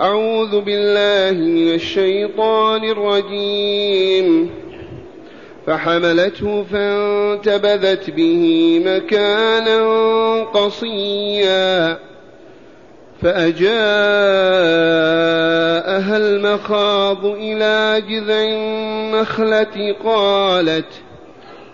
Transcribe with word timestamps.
أعوذ 0.00 0.60
بالله 0.60 1.44
من 1.44 1.74
الشيطان 1.74 2.84
الرجيم. 2.84 4.50
فحملته 5.66 6.64
فانتبذت 6.72 8.10
به 8.10 8.82
مكانا 8.86 9.82
قصيا. 10.42 11.98
فأجاءها 13.22 13.66
المخاض 16.16 17.26
إلى 17.26 18.02
جذع 18.08 18.44
النخلة 18.44 19.94
قالت 20.04 20.92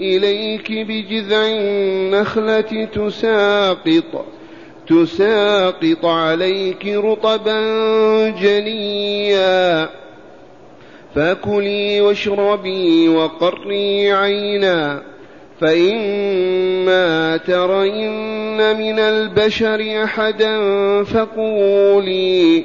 إليك 0.00 0.72
بجذع 0.72 1.46
النخلة 1.46 2.88
تساقط 2.94 4.24
تساقط 4.88 6.04
عليك 6.04 6.86
رطبا 6.86 7.60
جنيا. 8.28 9.88
فكلي 11.14 12.00
واشربي 12.00 13.08
وقري 13.08 14.12
عينا 14.12 15.02
فإما 15.60 17.36
ترين 17.36 18.76
من 18.76 18.98
البشر 18.98 20.04
أحدا 20.04 20.58
فقولي 21.04 22.64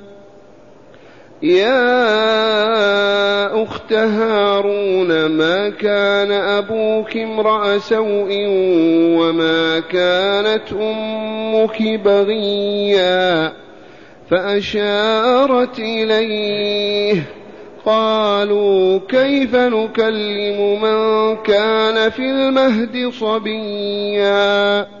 يا 1.43 2.03
أخت 3.63 3.93
هارون 3.93 5.25
ما 5.25 5.69
كان 5.69 6.31
أبوك 6.31 7.17
امرأ 7.17 7.77
سوء 7.77 8.45
وما 9.17 9.79
كانت 9.79 10.73
أمك 10.73 11.81
بغيا؟ 11.81 13.53
فأشارت 14.29 15.79
إليه 15.79 17.23
قالوا 17.85 18.99
كيف 19.09 19.55
نكلم 19.55 20.81
من 20.81 21.35
كان 21.35 22.09
في 22.09 22.21
المهد 22.21 23.09
صبيا؟ 23.09 25.00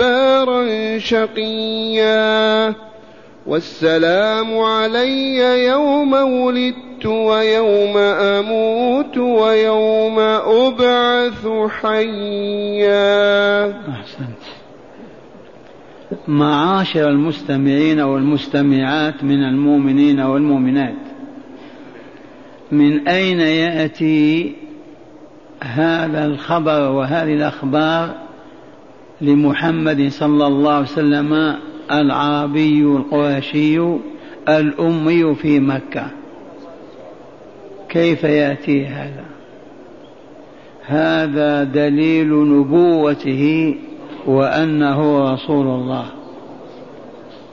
جبارا 0.00 0.98
شقيا. 0.98 2.74
والسلام 3.46 4.58
علي 4.58 5.66
يوم 5.66 6.12
ولدت 6.12 7.06
ويوم 7.06 7.96
أموت 7.98 9.18
ويوم 9.18 10.18
أبعث 10.18 11.48
حيا. 11.68 13.70
أحسنت. 13.70 14.42
معاشر 16.28 17.08
المستمعين 17.08 18.00
والمستمعات 18.00 19.24
من 19.24 19.44
المؤمنين 19.44 20.20
والمؤمنات 20.20 20.94
من 22.72 23.08
أين 23.08 23.40
يأتي 23.40 24.54
هذا 25.62 26.24
الخبر 26.24 26.90
وهذه 26.90 27.34
الأخبار 27.34 28.29
لمحمد 29.20 30.08
صلى 30.08 30.46
الله 30.46 30.72
عليه 30.72 30.84
وسلم 30.84 31.56
العربي 31.90 32.82
القرشي 32.82 33.98
الأمي 34.48 35.34
في 35.34 35.60
مكة. 35.60 36.06
كيف 37.88 38.24
يأتي 38.24 38.86
هذا؟ 38.86 39.24
هذا 40.86 41.64
دليل 41.64 42.28
نبوته 42.28 43.74
وأنه 44.26 45.32
رسول 45.32 45.66
الله. 45.66 46.04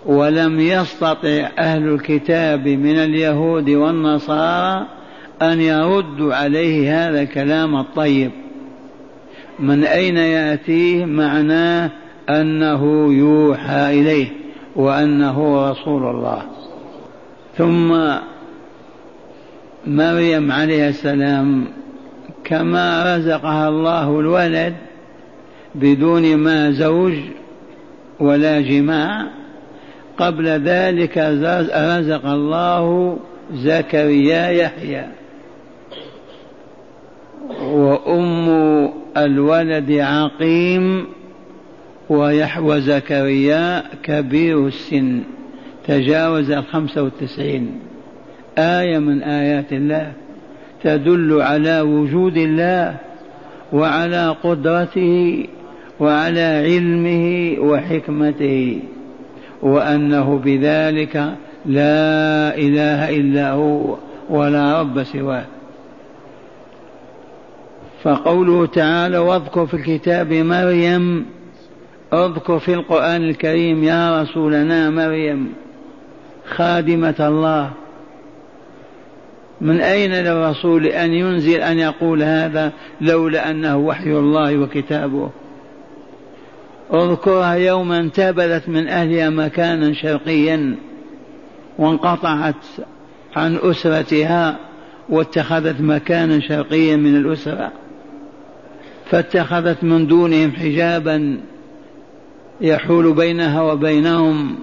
ولم 0.05 0.59
يستطع 0.59 1.49
أهل 1.59 1.87
الكتاب 1.87 2.67
من 2.67 2.95
اليهود 2.95 3.69
والنصارى 3.69 4.85
أن 5.41 5.61
يردوا 5.61 6.35
عليه 6.35 7.07
هذا 7.07 7.21
الكلام 7.21 7.75
الطيب. 7.75 8.31
من 9.59 9.83
أين 9.83 10.17
يأتيه 10.17 11.05
معناه 11.05 11.91
أنه 12.29 13.13
يوحى 13.13 13.99
إليه 13.99 14.27
وأنه 14.75 15.69
رسول 15.71 16.03
الله. 16.15 16.41
ثم 17.57 17.97
مريم 19.87 20.51
عليه 20.51 20.87
السلام 20.89 21.65
كما 22.43 23.15
رزقها 23.15 23.69
الله 23.69 24.19
الولد 24.19 24.73
بدون 25.75 26.35
ما 26.35 26.71
زوج 26.71 27.13
ولا 28.19 28.61
جماع 28.61 29.27
قبل 30.17 30.47
ذلك 30.47 31.17
رزق 31.17 32.25
الله 32.25 33.17
زكريا 33.53 34.49
يحيى. 34.49 35.05
الولد 39.25 39.91
عقيم 39.91 41.05
ويحوى 42.09 42.81
زكريا 42.81 43.83
كبير 44.03 44.67
السن. 44.67 45.21
تجاوز 45.87 46.51
الخمسة 46.51 47.03
والتسعين 47.03 47.79
آية 48.57 48.97
من 48.99 49.23
آيات 49.23 49.73
الله 49.73 50.11
تدل 50.83 51.41
على 51.41 51.81
وجود 51.81 52.37
الله 52.37 52.95
وعلى 53.73 54.35
قدرته 54.43 55.45
وعلى 55.99 56.41
علمه 56.41 57.55
وحكمته 57.59 58.79
وأنه 59.61 60.37
بذلك 60.45 61.15
لا 61.65 62.57
إله 62.57 63.09
إلا 63.09 63.51
هو 63.51 63.97
ولا 64.29 64.81
رب 64.81 65.03
سواه. 65.03 65.45
فقوله 68.03 68.65
تعالى 68.65 69.17
واذكر 69.17 69.65
في 69.65 69.73
الكتاب 69.73 70.33
مريم 70.33 71.25
اذكر 72.13 72.59
في 72.59 72.73
القرآن 72.73 73.23
الكريم 73.23 73.83
يا 73.83 74.21
رسولنا 74.21 74.89
مريم 74.89 75.53
خادمة 76.45 77.15
الله. 77.19 77.71
من 79.61 79.81
أين 79.81 80.11
للرسول 80.11 80.85
أن 80.85 81.13
ينزل 81.13 81.59
أن 81.61 81.79
يقول 81.79 82.23
هذا 82.23 82.71
لولا 83.01 83.51
أنه 83.51 83.77
وحي 83.77 84.11
الله 84.11 84.57
وكتابه؟ 84.57 85.29
اذكرها 86.93 87.53
يوما 87.53 87.99
انتبذت 87.99 88.69
من 88.69 88.87
أهلها 88.87 89.29
مكانا 89.29 89.93
شرقيا 89.93 90.75
وانقطعت 91.79 92.65
عن 93.35 93.57
أسرتها 93.63 94.57
واتخذت 95.09 95.81
مكانا 95.81 96.39
شرقيا 96.39 96.95
من 96.95 97.15
الأسرة. 97.15 97.71
فاتخذت 99.09 99.83
من 99.83 100.07
دونهم 100.07 100.51
حجابا 100.51 101.37
يحول 102.61 103.13
بينها 103.13 103.61
وبينهم 103.61 104.55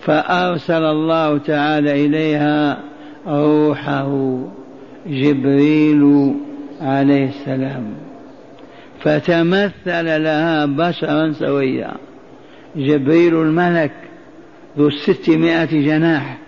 فأرسل 0.00 0.84
الله 0.84 1.38
تعالى 1.38 2.06
إليها 2.06 2.80
روحه 3.26 4.38
جبريل 5.06 6.34
عليه 6.80 7.28
السلام. 7.28 7.94
فتمثل 9.00 10.22
لها 10.22 10.66
بشرا 10.66 11.32
سويا. 11.32 11.92
جبريل 12.76 13.34
الملك 13.34 13.92
ذو 14.78 14.88
الستمائة 14.88 15.86
جناح 15.86 16.38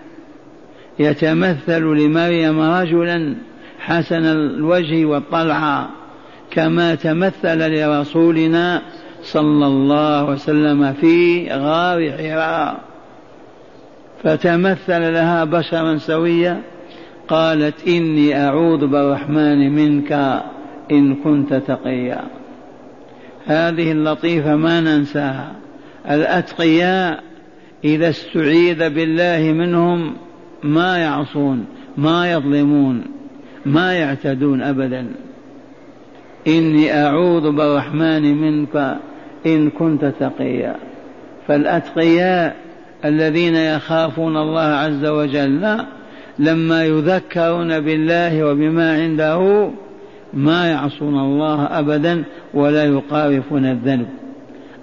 يتمثل 0.98 1.82
لمريم 1.82 2.60
رجلا 2.60 3.34
حسن 3.78 4.24
الوجه 4.24 5.04
والطلعة. 5.04 5.97
كما 6.58 6.94
تمثل 6.94 7.70
لرسولنا 7.70 8.82
صلى 9.22 9.66
الله 9.66 10.16
عليه 10.16 10.32
وسلم 10.32 10.92
في 10.92 11.48
غار 11.50 12.12
حراء. 12.12 12.80
فتمثل 14.22 15.12
لها 15.12 15.44
بشرا 15.44 15.96
سويا 15.96 16.62
قالت 17.28 17.88
إني 17.88 18.46
أعوذ 18.46 18.86
بالرحمن 18.86 19.74
منك 19.74 20.12
إن 20.90 21.14
كنت 21.14 21.54
تقيا. 21.54 22.24
هذه 23.46 23.92
اللطيفة 23.92 24.56
ما 24.56 24.80
ننساها. 24.80 25.52
الأتقياء 26.10 27.22
إذا 27.84 28.08
استعيذ 28.08 28.90
بالله 28.90 29.52
منهم 29.52 30.16
ما 30.62 30.98
يعصون 30.98 31.66
ما 31.96 32.32
يظلمون 32.32 33.04
ما 33.66 33.92
يعتدون 33.92 34.62
أبدا. 34.62 35.06
إني 36.46 37.04
أعوذ 37.04 37.50
بالرحمن 37.50 38.34
منك 38.40 38.96
إن 39.46 39.70
كنت 39.70 40.04
تقيا. 40.04 40.76
فالأتقياء 41.48 42.56
الذين 43.04 43.54
يخافون 43.54 44.36
الله 44.36 44.60
عز 44.60 45.06
وجل 45.06 45.76
لما 46.38 46.84
يذكرون 46.84 47.80
بالله 47.80 48.44
وبما 48.44 48.92
عنده 49.02 49.70
ما 50.34 50.66
يعصون 50.70 51.18
الله 51.18 51.78
أبدا 51.78 52.24
ولا 52.54 52.84
يقارفون 52.84 53.64
الذنب. 53.64 54.06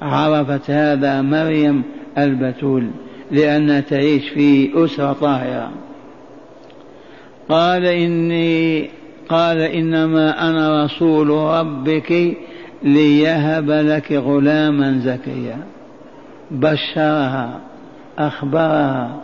عرفت 0.02 0.72
هذا 0.72 1.22
مريم 1.22 1.84
البتول 2.18 2.88
لأنها 3.31 3.80
تعيش 3.80 4.30
في 4.30 4.72
أسرة 4.86 5.13
طاهرة. 5.13 5.72
قال 7.50 7.86
إني 7.86 8.90
قال 9.30 9.57
إنما 9.57 10.50
أنا 10.50 10.86
رسول 10.86 11.30
ربك 11.30 12.38
ليهب 12.83 13.69
لك 13.69 14.12
غلاما 14.12 15.00
زكيا. 15.00 15.57
بشرها 16.51 17.60
أخبرها 18.18 19.16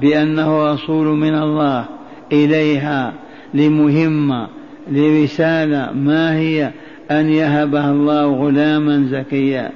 بأنه 0.00 0.72
رسول 0.72 1.06
من 1.06 1.34
الله 1.34 1.84
إليها 2.32 3.12
لمهمة 3.54 4.48
لرسالة 4.90 5.92
ما 5.92 6.36
هي 6.36 6.70
أن 7.10 7.28
يهبها 7.28 7.90
الله 7.90 8.26
غلاما 8.26 9.06
زكيا. 9.10 9.70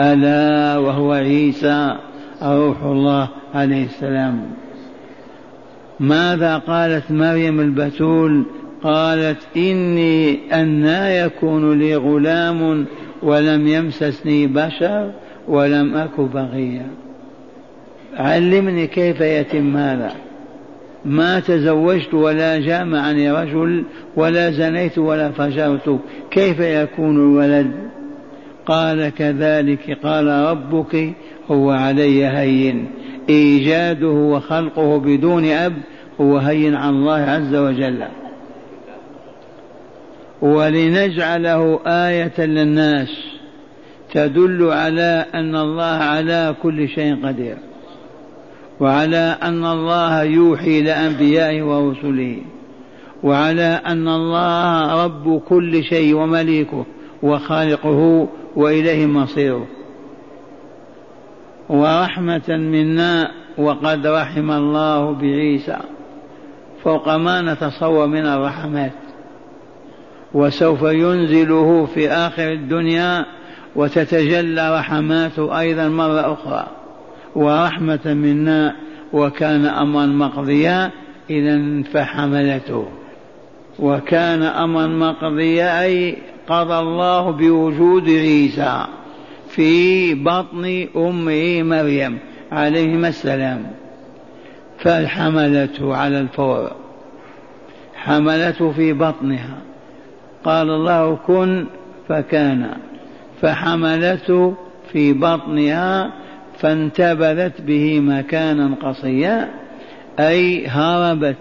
ألا 0.00 0.78
وهو 0.78 1.12
عيسى 1.12 1.96
روح 2.42 2.82
الله 2.82 3.28
عليه 3.54 3.84
السلام. 3.84 4.40
ماذا 6.00 6.58
قالت 6.58 7.10
مريم 7.10 7.60
البتول 7.60 8.44
قالت 8.82 9.38
إني 9.56 10.38
أنا 10.52 11.24
يكون 11.24 11.78
لي 11.78 11.96
غلام 11.96 12.86
ولم 13.22 13.68
يمسسني 13.68 14.46
بشر 14.46 15.10
ولم 15.48 15.94
أك 15.94 16.20
بغيا 16.20 16.86
علمني 18.16 18.86
كيف 18.86 19.20
يتم 19.20 19.76
هذا. 19.76 20.12
ما 21.04 21.40
تزوجت 21.40 22.14
ولا 22.14 22.58
جامعني 22.58 23.32
رجل 23.32 23.84
ولا 24.16 24.50
زنيت 24.50 24.98
ولا 24.98 25.30
فجرت. 25.30 25.98
كيف 26.30 26.60
يكون 26.60 27.16
الولد؟ 27.16 27.72
قال 28.66 29.08
كذلك 29.08 29.98
قال 30.02 30.26
ربك 30.26 31.12
هو 31.50 31.70
علي 31.70 32.26
هين. 32.26 32.86
إيجاده 33.28 34.08
وخلقه 34.08 34.98
بدون 34.98 35.44
أب 35.44 35.72
هو 36.20 36.38
هين 36.38 36.74
عن 36.74 36.94
الله 36.94 37.20
عز 37.20 37.54
وجل. 37.54 38.04
ولنجعله 40.42 41.80
آية 41.86 42.44
للناس 42.46 43.08
تدل 44.12 44.70
على 44.70 45.26
أن 45.34 45.56
الله 45.56 45.84
على 45.84 46.54
كل 46.62 46.88
شيء 46.88 47.26
قدير 47.26 47.56
وعلى 48.80 49.36
أن 49.42 49.64
الله 49.64 50.22
يوحي 50.22 50.82
لأنبيائه 50.82 51.62
ورسله 51.62 52.38
وعلى 53.22 53.80
أن 53.86 54.08
الله 54.08 55.04
رب 55.04 55.40
كل 55.40 55.84
شيء 55.84 56.14
ومليكه 56.14 56.86
وخالقه 57.22 58.28
وإليه 58.56 59.06
مصيره. 59.06 59.66
ورحمة 61.68 62.48
منا 62.48 63.30
وقد 63.58 64.06
رحم 64.06 64.50
الله 64.50 65.12
بعيسى 65.12 65.78
فوق 66.84 67.16
ما 67.16 67.42
نتصور 67.42 68.06
من 68.06 68.26
الرحمات. 68.26 69.07
وسوف 70.34 70.82
ينزله 70.82 71.86
في 71.94 72.10
آخر 72.10 72.52
الدنيا 72.52 73.26
وتتجلى 73.76 74.78
رحماته 74.78 75.60
أيضا 75.60 75.88
مرة 75.88 76.32
أخرى. 76.32 76.66
ورحمة 77.34 78.00
منا 78.06 78.76
وكان 79.12 79.66
أمرا 79.66 80.06
مقضيا 80.06 80.90
إذا 81.30 81.82
فحملته 81.82 82.88
وكان 83.78 84.42
أمرا 84.42 84.86
مقضيا 84.86 85.82
أي 85.82 86.16
قضى 86.48 86.78
الله 86.78 87.30
بوجود 87.30 88.08
عيسى 88.08 88.84
في 89.48 90.14
بطن 90.14 90.86
أمه 90.96 91.62
مريم 91.62 92.18
عليهما 92.52 93.08
السلام. 93.08 93.66
فحملته 94.78 95.96
على 95.96 96.20
الفور 96.20 96.70
حملته 97.94 98.72
في 98.72 98.92
بطنها. 98.92 99.67
قال 100.44 100.70
الله 100.70 101.16
كن 101.26 101.66
فكان 102.08 102.70
فحملته 103.42 104.54
في 104.92 105.12
بطنها 105.12 106.12
فانتبذت 106.58 107.60
به 107.60 108.00
مكانا 108.00 108.74
قصيا 108.82 109.48
أي 110.18 110.66
هربت 110.66 111.36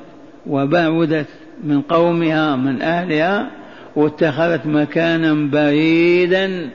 وبعدت 0.48 1.28
من 1.64 1.82
قومها 1.82 2.56
من 2.56 2.82
أهلها 2.82 3.48
واتخذت 3.96 4.66
مكانا 4.66 5.50
بعيدا 5.52 6.70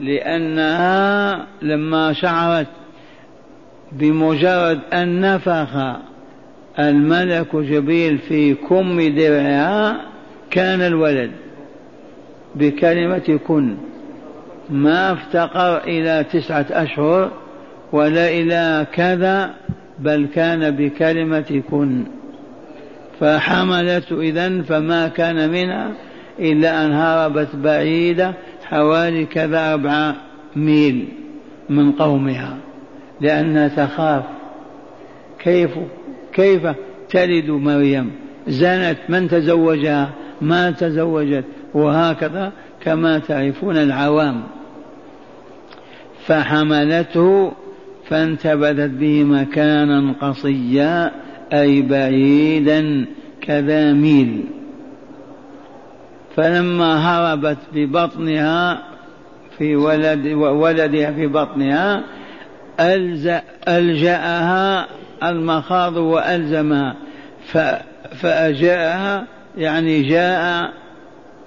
لأنها 0.00 1.46
لما 1.62 2.12
شعرت 2.12 2.66
بمجرد 3.92 4.80
أن 4.92 5.20
نفخ 5.20 5.98
الملك 6.78 7.56
جبريل 7.56 8.18
في 8.18 8.54
كم 8.54 9.00
درعها 9.16 10.00
كان 10.50 10.80
الولد. 10.80 11.30
بكلمة 12.58 13.40
كن. 13.46 13.76
ما 14.70 15.12
افتقر 15.12 15.84
إلى 15.84 16.24
تسعة 16.32 16.66
أشهر 16.70 17.30
ولا 17.92 18.28
إلى 18.28 18.86
كذا 18.92 19.54
بل 19.98 20.28
كان 20.34 20.70
بكلمة 20.70 21.62
كن. 21.70 22.04
فحملته 23.20 24.20
إذا 24.20 24.62
فما 24.62 25.08
كان 25.08 25.50
منها 25.50 25.92
إلا 26.38 26.84
أن 26.84 26.92
هربت 26.92 27.56
بعيدة 27.56 28.34
حوالي 28.64 29.24
كذا 29.24 29.72
أربعة 29.72 30.16
ميل 30.56 31.08
من 31.68 31.92
قومها 31.92 32.56
لأنها 33.20 33.68
تخاف. 33.68 34.24
كيف 35.38 35.70
كيف 36.32 36.66
تلد 37.08 37.50
مريم؟ 37.50 38.10
زنت 38.48 38.98
من 39.08 39.28
تزوجها؟ 39.28 40.10
ما 40.40 40.70
تزوجت؟ 40.70 41.44
وهكذا 41.74 42.52
كما 42.80 43.18
تعرفون 43.18 43.76
العوام. 43.76 44.42
فحملته 46.26 47.52
فانتبذت 48.08 48.90
به 48.90 49.24
مكانا 49.24 50.14
قصيا 50.20 51.12
أي 51.52 51.82
بعيدا 51.82 53.06
كذا 53.40 53.92
ميل. 53.92 54.44
فلما 56.36 56.96
هربت 56.96 57.58
ببطنها 57.74 58.82
في 59.58 59.76
ولد 59.76 60.26
ولدها 60.36 61.12
في 61.12 61.26
بطنها 61.26 62.04
ألجأها 63.68 64.86
المخاض 65.22 65.96
وألزمها. 65.96 66.96
فأجاءها 68.20 69.26
يعني 69.56 70.02
جاء 70.02 70.72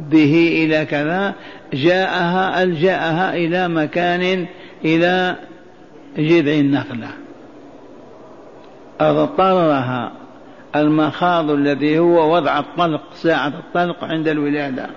به 0.10 0.64
إلى 0.64 0.86
كذا 0.86 1.34
جاءها 1.74 2.64
ألجأها 2.64 3.36
إلى 3.36 3.68
مكان 3.68 4.46
إلى 4.86 5.36
جذع 6.18 6.54
النخلة. 6.54 7.08
اضطرها 9.02 10.12
المخاض 10.76 11.50
الذي 11.50 12.00
هو 12.00 12.36
وضع 12.36 12.60
الطلق 12.60 13.02
ساعة 13.14 13.48
الطلق 13.48 14.04
عند 14.04 14.28
الولادة 14.28 14.88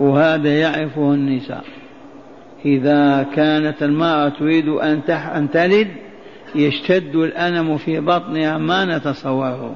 وهذا 0.00 0.60
يعرفه 0.60 1.14
النساء. 1.14 1.64
إذا 2.64 3.26
كانت 3.34 3.82
المرأة 3.82 4.28
تريد 4.28 4.68
أن 4.68 5.00
أن 5.10 5.50
تلد 5.50 5.88
يشتد 6.54 7.14
الألم 7.14 7.76
في 7.76 8.00
بطنها 8.00 8.58
ما 8.58 8.84
نتصوره. 8.84 9.74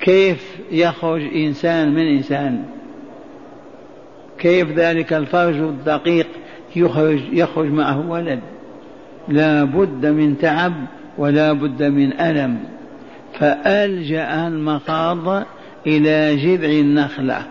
كيف 0.00 0.60
يخرج 0.70 1.22
إنسان 1.34 1.94
من 1.94 2.06
إنسان؟ 2.16 2.64
كيف 4.38 4.72
ذلك 4.72 5.12
الفرج 5.12 5.56
الدقيق 5.56 6.26
يخرج 6.76 7.20
يخرج 7.32 7.70
معه 7.70 8.10
ولد؟ 8.10 8.40
لا 9.28 9.64
بد 9.64 10.06
من 10.06 10.38
تعب 10.38 10.72
ولا 11.18 11.52
بد 11.52 11.82
من 11.82 12.20
ألم. 12.20 12.58
فألجأ 13.38 14.46
المخاض 14.46 15.44
إلى 15.86 16.36
جذع 16.36 16.68
النخلة. 16.68 17.42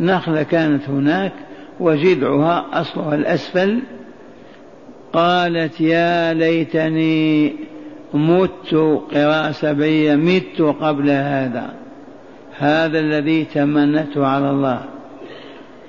نخلة 0.00 0.42
كانت 0.42 0.88
هناك 0.88 1.32
وجذعها 1.80 2.66
أصلها 2.72 3.14
الأسفل. 3.14 3.80
قالت 5.12 5.80
يا 5.80 6.32
ليتني 6.32 7.52
مت 8.14 8.74
قراءة 9.14 9.50
سبعية 9.50 10.14
مت 10.14 10.62
قبل 10.80 11.10
هذا. 11.10 11.74
هذا 12.58 12.98
الذي 12.98 13.44
تمنته 13.44 14.26
على 14.26 14.50
الله. 14.50 14.95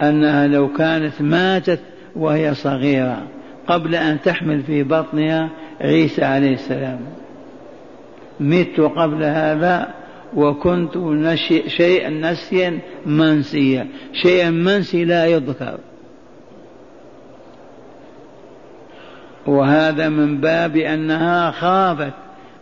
أنها 0.02 0.48
لو 0.48 0.74
كانت 0.74 1.22
ماتت 1.22 1.80
وهي 2.16 2.54
صغيرة 2.54 3.28
قبل 3.68 3.96
أن 3.96 4.22
تحمل 4.22 4.64
في 4.64 4.84
بطنها 4.84 5.50
عيسى 5.82 6.24
عليه 6.24 6.54
السلام. 6.54 7.00
مت 8.40 8.80
قبل 8.80 9.24
هذا 9.24 9.94
وكنت 10.36 10.98
نشي 10.98 11.70
شيئا 11.70 12.10
نسيا 12.10 12.80
منسيا. 13.06 13.88
شيئا 14.14 14.50
منسي 14.50 15.06
لا 15.06 15.26
يذكر. 15.26 15.78
وهذا 19.48 20.10
من 20.10 20.38
باب 20.42 20.76
أنها 20.76 21.52
خافت 21.52 22.14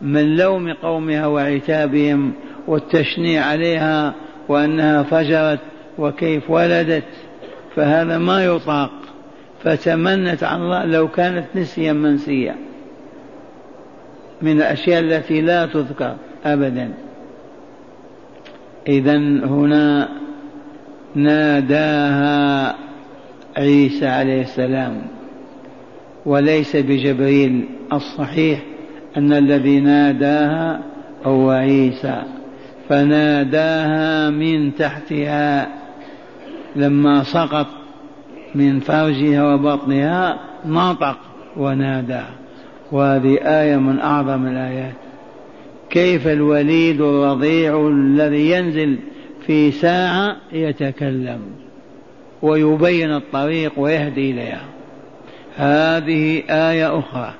من 0.02 0.36
لوم 0.36 0.74
قومها 0.74 1.28
وعتابهم 1.28 2.34
والتشنيع 2.68 3.46
عليها 3.46 4.14
وأنها 4.48 5.04
فجرت 5.04 5.60
وكيف 5.98 6.50
ولدت. 6.50 7.04
فهذا 7.76 8.18
ما 8.18 8.46
يطاق. 8.46 8.92
فتمنت 9.64 10.44
على 10.44 10.64
الله 10.64 10.86
لو 10.86 11.08
كانت 11.08 11.46
نسيا 11.56 11.94
منسيا. 11.94 12.56
من 14.42 14.52
الأشياء 14.52 15.00
التي 15.00 15.42
لا 15.42 15.66
تذكر 15.66 16.16
أبدا. 16.46 16.94
إذا 18.88 19.18
هنا 19.46 20.10
ناداها 21.16 22.76
عيسى 23.58 24.08
عليه 24.08 24.42
السلام. 24.42 25.02
وليس 26.26 26.76
بجبريل. 26.76 27.66
الصحيح 27.94 28.60
أن 29.18 29.34
الذي 29.34 29.80
ناداها 29.80 30.82
هو 31.26 31.50
عيسى. 31.52 32.24
فناداها 32.90 34.30
من 34.30 34.76
تحتها 34.76 35.85
لما 36.76 37.24
سقط 37.24 37.68
من 38.56 38.80
فرجها 38.80 39.54
وبطنها 39.54 40.40
نطق 40.66 41.18
ونادى. 41.58 42.22
وهذه 42.92 43.38
آية 43.42 43.78
من 43.78 44.00
أعظم 44.00 44.48
الآيات. 44.48 44.94
كيف 45.90 46.28
الوليد 46.28 47.02
الرضيع 47.02 47.88
الذي 47.88 48.52
ينزل 48.52 48.98
في 49.46 49.72
ساعة 49.72 50.36
يتكلم 50.52 51.40
ويبين 52.42 53.14
الطريق 53.14 53.72
ويهدي 53.78 54.32
إليها؟ 54.32 54.66
هذه 55.58 56.44
آية 56.50 57.00
أخرى. 57.00 57.34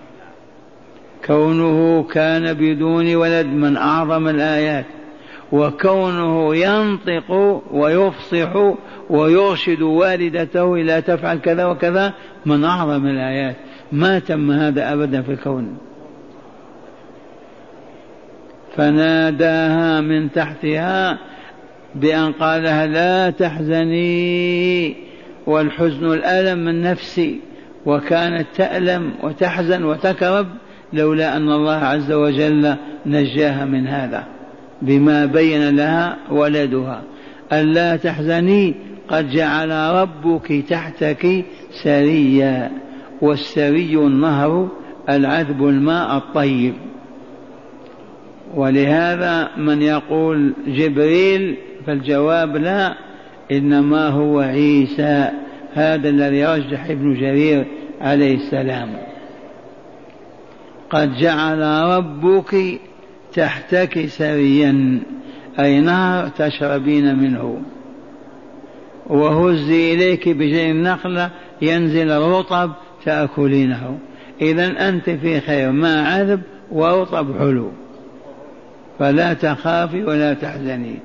كونه 1.26 2.04
كان 2.04 2.54
بدون 2.54 3.16
ولد 3.16 3.46
من 3.46 3.78
أعظم 3.78 4.28
الآيات. 4.28 4.86
وكونه 5.52 6.56
ينطق 6.56 7.62
ويفصح 7.72 8.74
ويرشد 9.10 9.82
والدته 9.82 10.74
إلى 10.74 11.02
تفعل 11.02 11.38
كذا 11.38 11.66
وكذا 11.66 12.14
من 12.46 12.64
أعظم 12.64 13.06
الآيات. 13.06 13.56
ما 13.92 14.20
تم 14.20 14.52
هذا 14.52 14.94
أبدا 14.94 15.22
في 15.22 15.32
الكون. 15.32 15.78
فناداها 18.76 20.02
من 20.02 20.32
تحتها 20.32 21.18
بأن 21.96 22.32
قال 22.32 22.64
لها 22.64 22.86
لا 22.86 23.30
تحزني 23.30 24.96
والحزن 25.48 26.06
الألم 26.06 26.60
من 26.60 26.82
نفسي 26.82 27.40
وكانت 27.86 28.48
تألم 28.56 29.14
وتحزن 29.24 29.84
وتكرب 29.84 30.48
لولا 30.94 31.38
أن 31.38 31.52
الله 31.52 31.76
عز 31.76 32.12
وجل 32.12 32.76
نجاها 33.06 33.66
من 33.66 33.88
هذا. 33.88 34.35
بما 34.82 35.26
بين 35.26 35.76
لها 35.76 36.18
ولدها. 36.32 37.02
ألا 37.54 37.96
تحزني 37.96 38.74
قد 39.08 39.30
جعل 39.30 39.72
ربك 39.72 40.64
تحتك 40.70 41.46
سريا 41.84 42.72
والسري 43.22 43.96
النهر 43.96 44.68
العذب 45.10 45.68
الماء 45.68 46.18
الطيب. 46.18 46.74
ولهذا 48.56 49.50
من 49.58 49.82
يقول 49.82 50.54
جبريل 50.68 51.58
فالجواب 51.88 52.58
لا 52.58 52.96
إنما 53.52 54.08
هو 54.08 54.40
عيسى 54.40 55.30
هذا 55.74 56.10
الذي 56.10 56.46
رجح 56.46 56.86
ابن 56.86 57.14
جرير 57.14 57.66
عليه 58.02 58.36
السلام. 58.36 58.90
قد 60.90 61.16
جعل 61.16 61.62
ربك 61.98 62.80
تحتك 63.36 64.06
سريا 64.06 65.00
أي 65.60 65.82
نهر 65.82 66.28
تشربين 66.28 67.20
منه. 67.20 67.62
وهزي 69.08 69.94
إليك 69.94 70.30
بجي 70.30 70.72
النخلة 70.72 71.32
ينزل 71.62 72.12
الرطب 72.12 72.72
تأكلينه. 73.06 73.98
اذا 74.42 74.90
أنت 74.90 75.10
في 75.10 75.42
خير 75.42 75.72
ما 75.72 76.08
عذب 76.08 76.42
ورطب 76.72 77.40
حلو. 77.40 77.72
فلا 79.00 79.34
تخافي 79.34 80.04
ولا 80.04 80.34
تحزني. 80.34 81.00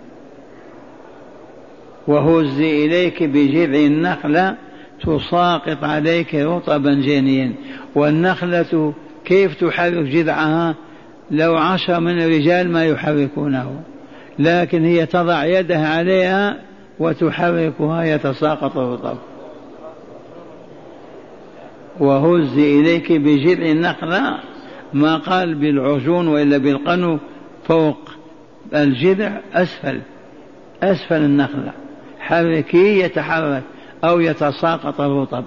وهزي 2.07 2.87
إليك 2.87 3.23
بجذع 3.23 3.79
النخلة 3.79 4.57
تساقط 5.03 5.85
عليك 5.85 6.35
رطبا 6.35 6.95
جنيا. 6.95 7.53
والنخلة 7.95 8.95
كيف 9.25 9.65
تحرك 9.65 10.05
جذعها؟ 10.05 10.75
لو 11.31 11.57
عشر 11.57 12.01
من 12.01 12.23
الرجال 12.23 12.73
ما 12.73 12.85
يحركونه 12.85 13.81
لكن 14.39 14.85
هي 14.85 15.07
تضع 15.07 15.45
يدها 15.45 15.89
عليها 15.89 16.57
وتحركها 16.99 18.03
يتساقط 18.05 18.77
الرطب 18.77 19.17
وهزي 22.01 22.81
إليك 22.81 23.13
بجذع 23.13 23.67
النخلة 23.67 24.39
ما 24.93 25.17
قال 25.17 25.55
بالعجون 25.55 26.29
وإلا 26.29 26.59
بالقنو 26.59 27.19
فوق 27.65 28.11
الجذع 28.75 29.41
أسفل 29.55 30.01
أسفل 30.83 31.17
النخلة. 31.23 31.73
حركي 32.21 33.01
يتحرك 33.01 33.63
أو 34.05 34.21
يتساقط 34.21 35.01
الرطب 35.01 35.45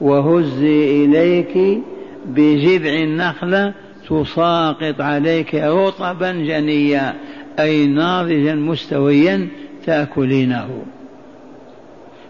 وهزي 0.00 1.04
إليك 1.04 1.82
بجذع 2.26 2.92
النخلة 2.92 3.74
تساقط 4.08 5.00
عليك 5.00 5.54
رطبا 5.54 6.32
جنيا 6.32 7.14
أي 7.58 7.86
ناضجا 7.86 8.54
مستويا 8.54 9.48
تأكلينه. 9.86 10.82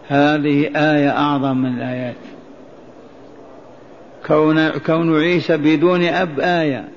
هذه 0.08 0.70
آية 0.76 1.10
أعظم 1.10 1.56
من 1.56 1.74
الآيات. 1.74 2.14
كون, 4.26 4.68
كون 4.68 5.20
عيسى 5.20 5.56
بدون 5.56 6.04
أب 6.04 6.40
آية 6.40 6.88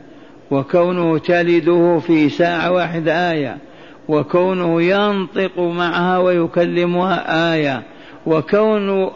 وكونه 0.52 1.18
تلده 1.18 2.00
في 2.00 2.30
ساعة 2.30 2.72
واحدة 2.72 3.32
آية 3.32 3.58
وكونه 4.08 4.82
ينطق 4.82 5.60
معها 5.60 6.18
ويكلمها 6.18 7.54
آية 7.54 7.84
وكون 8.26 9.12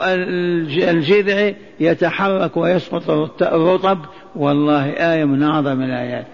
الجذع 0.81 1.51
يتحرك 1.79 2.57
ويسقط 2.57 3.43
الرطب 3.43 3.99
والله 4.35 4.89
آية 4.89 5.25
من 5.25 5.43
أعظم 5.43 5.81
الآيات. 5.81 6.25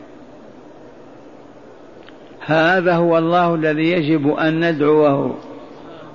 هذا 2.45 2.95
هو 2.95 3.17
الله 3.17 3.55
الذي 3.55 3.91
يجب 3.91 4.29
أن 4.29 4.69
ندعوه 4.69 5.35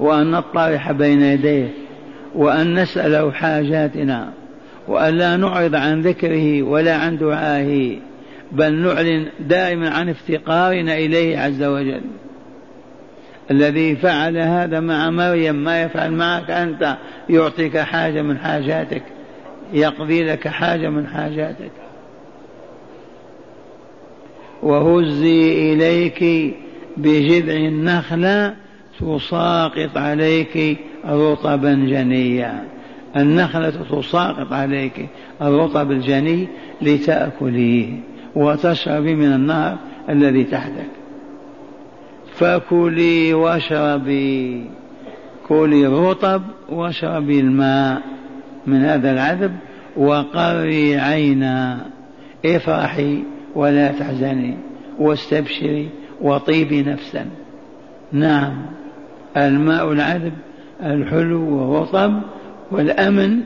وأن 0.00 0.30
نطرح 0.30 0.92
بين 0.92 1.22
يديه 1.22 1.68
وأن 2.34 2.74
نسأله 2.74 3.30
حاجاتنا 3.30 4.32
وأن 4.88 5.14
لا 5.14 5.36
نعرض 5.36 5.74
عن 5.74 6.00
ذكره 6.00 6.62
ولا 6.62 6.96
عن 6.96 7.18
دعائه 7.18 7.98
بل 8.52 8.74
نعلن 8.74 9.26
دائما 9.40 9.90
عن 9.90 10.08
افتقارنا 10.08 10.94
إليه 10.98 11.38
عز 11.38 11.62
وجل. 11.62 12.02
الذي 13.50 13.96
فعل 13.96 14.38
هذا 14.38 14.80
مع 14.80 15.10
مريم 15.10 15.54
ما 15.54 15.82
يفعل 15.82 16.12
معك 16.12 16.50
أنت 16.50 16.96
يعطيك 17.28 17.78
حاجة 17.78 18.22
من 18.22 18.38
حاجاتك 18.38 19.02
يقضي 19.72 20.24
لك 20.24 20.48
حاجة 20.48 20.88
من 20.88 21.06
حاجاتك. 21.06 21.70
وهزي 24.62 25.72
إليك 25.72 26.54
بجذع 26.96 27.54
النخلة 27.54 28.54
تساقط 29.00 29.96
عليك 29.96 30.78
رطبا 31.06 31.74
جنيا. 31.74 32.64
النخلة 33.16 33.70
تساقط 33.70 34.52
عليك 34.52 35.08
الرطب 35.42 35.90
الجني 35.90 36.48
لتأكليه 36.82 37.88
وتشربي 38.34 39.14
من 39.14 39.32
النهر 39.32 39.76
الذي 40.08 40.44
تحتك. 40.44 40.95
فكلي 42.36 43.34
واشربي 43.34 44.64
كلي 45.48 45.86
الرطب 45.86 46.42
واشربي 46.68 47.40
الماء 47.40 48.02
من 48.66 48.84
هذا 48.84 49.12
العذب 49.12 49.56
وقري 49.96 50.96
عينا 50.96 51.86
افرحي 52.46 53.22
ولا 53.54 53.92
تحزني 53.92 54.56
واستبشري 54.98 55.88
وطيبي 56.20 56.82
نفسا. 56.82 57.26
نعم 58.12 58.66
الماء 59.36 59.92
العذب 59.92 60.32
الحلو 60.82 61.58
والرطب 61.58 62.22
والأمن 62.70 63.40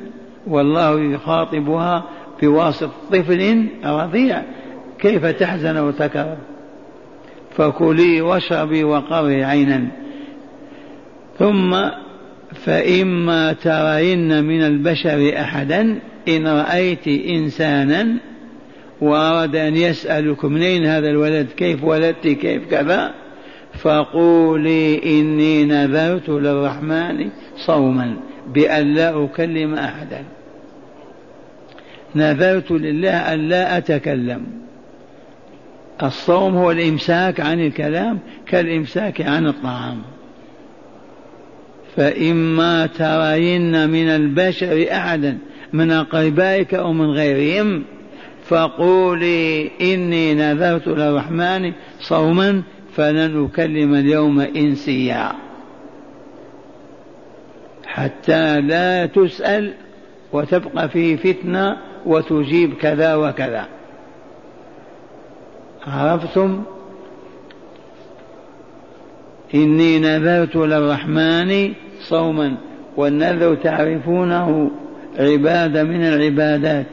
والله 0.46 1.00
يخاطبها 1.00 2.04
بواسطة 2.42 2.92
طفل 3.12 3.66
رضيع 3.84 4.42
كيف 4.98 5.26
تحزن 5.26 5.78
وتكره؟ 5.78 6.36
فكلي 7.60 8.20
واشربي 8.20 8.84
وقري 8.84 9.44
عينا. 9.44 9.86
ثم 11.38 11.76
فإما 12.54 13.52
ترين 13.52 14.44
من 14.44 14.62
البشر 14.62 15.32
أحدا 15.40 16.00
إن 16.28 16.46
رأيت 16.46 17.08
إنسانا 17.08 18.16
وأراد 19.00 19.56
أن 19.56 19.76
يسألك 19.76 20.44
منين 20.44 20.86
هذا 20.86 21.08
الولد؟ 21.08 21.46
كيف 21.56 21.84
ولدت 21.84 22.28
كيف 22.28 22.70
كذا؟ 22.70 23.14
فقولي 23.74 25.02
إني 25.20 25.64
نذرت 25.64 26.28
للرحمن 26.28 27.30
صوما 27.56 28.16
بأن 28.54 28.94
لا 28.94 29.24
أكلم 29.24 29.74
أحدا. 29.74 30.24
نذرت 32.14 32.70
لله 32.70 33.34
أن 33.34 33.48
لا 33.48 33.78
أتكلم. 33.78 34.69
الصوم 36.02 36.56
هو 36.56 36.70
الإمساك 36.70 37.40
عن 37.40 37.60
الكلام 37.60 38.18
كالإمساك 38.46 39.20
عن 39.20 39.46
الطعام. 39.46 40.02
فإما 41.96 42.86
ترين 42.86 43.90
من 43.90 44.08
البشر 44.08 44.86
أحدا 44.92 45.38
من 45.72 45.90
أقربائك 45.90 46.74
أو 46.74 46.92
من 46.92 47.10
غيرهم 47.10 47.84
فقولي 48.44 49.70
إني 49.80 50.34
نذرت 50.34 50.88
للرحمن 50.88 51.72
صوما 52.00 52.62
فلن 52.96 53.44
أكلم 53.44 53.94
اليوم 53.94 54.40
إنسيا. 54.40 55.32
حتى 57.86 58.60
لا 58.60 59.06
تسأل 59.06 59.72
وتبقى 60.32 60.88
في 60.88 61.16
فتنة 61.16 61.76
وتجيب 62.06 62.74
كذا 62.74 63.14
وكذا. 63.14 63.79
عرفتم؟ 65.86 66.62
إني 69.54 69.98
نذرت 69.98 70.56
للرحمن 70.56 71.72
صوما 72.08 72.54
والنذر 72.96 73.54
تعرفونه 73.54 74.70
عبادة 75.18 75.82
من 75.82 76.02
العبادات 76.02 76.86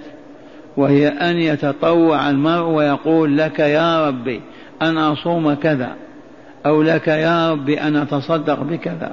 وهي 0.78 1.08
أن 1.08 1.38
يتطوع 1.38 2.30
المرء 2.30 2.63
ويقول 2.63 3.38
لك 3.38 3.60
يا 3.60 4.08
ربي 4.08 4.41
أن 4.82 4.97
أصوم 4.97 5.54
كذا 5.54 5.95
أو 6.65 6.82
لك 6.82 7.08
يا 7.08 7.52
ربي 7.52 7.82
أن 7.82 7.95
أتصدق 7.95 8.63
بكذا 8.63 9.12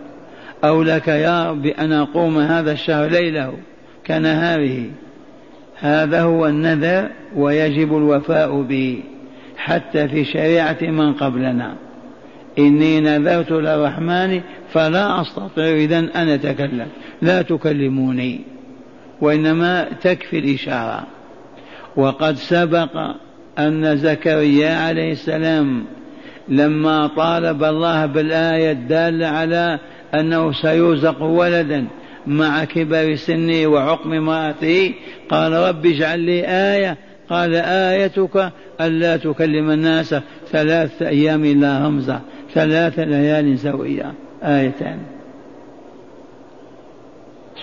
أو 0.64 0.82
لك 0.82 1.08
يا 1.08 1.50
ربي 1.50 1.72
أن 1.72 1.92
أقوم 1.92 2.38
هذا 2.38 2.72
الشهر 2.72 3.08
ليله 3.08 3.54
كنهاره. 4.06 4.84
هذا 5.80 6.22
هو 6.22 6.46
النذر 6.46 7.08
ويجب 7.36 7.96
الوفاء 7.96 8.62
به. 8.62 9.02
حتى 9.56 10.08
في 10.08 10.24
شريعة 10.24 10.78
من 10.82 11.12
قبلنا. 11.12 11.74
إني 12.58 13.00
نذرت 13.00 13.50
للرحمن 13.50 14.40
فلا 14.72 15.20
أستطيع 15.20 15.74
إذا 15.74 15.98
أن 15.98 16.28
أتكلم. 16.28 16.86
لا 17.22 17.42
تكلموني 17.42 18.40
وإنما 19.20 19.88
تكفي 20.02 20.38
الإشارة. 20.38 21.06
وقد 21.96 22.34
سبق 22.34 22.96
أن 23.58 23.96
زكريا 23.96 24.74
عليه 24.74 25.12
السلام 25.12 25.84
لما 26.48 27.06
طالب 27.06 27.64
الله 27.64 28.06
بالآية 28.06 28.72
الدالة 28.72 29.26
على 29.26 29.78
أنه 30.14 30.52
سيرزق 30.52 31.22
ولدا 31.22 31.86
مع 32.26 32.64
كبر 32.64 33.14
سنه 33.14 33.66
وعقم 33.66 34.12
امرأته 34.12 34.94
قال 35.28 35.52
رب 35.52 35.86
اجعل 35.86 36.20
لي 36.20 36.44
آية 36.46 36.96
قال 37.30 37.54
آيتك 37.54 38.52
ألا 38.80 39.16
تكلم 39.16 39.70
الناس 39.70 40.14
ثلاثة 40.50 41.08
أيام 41.08 41.44
إلا 41.44 41.86
همزة 41.86 42.20
ثلاث 42.54 42.98
ليال 42.98 43.58
سوية. 43.58 44.12
آيتان 44.42 44.98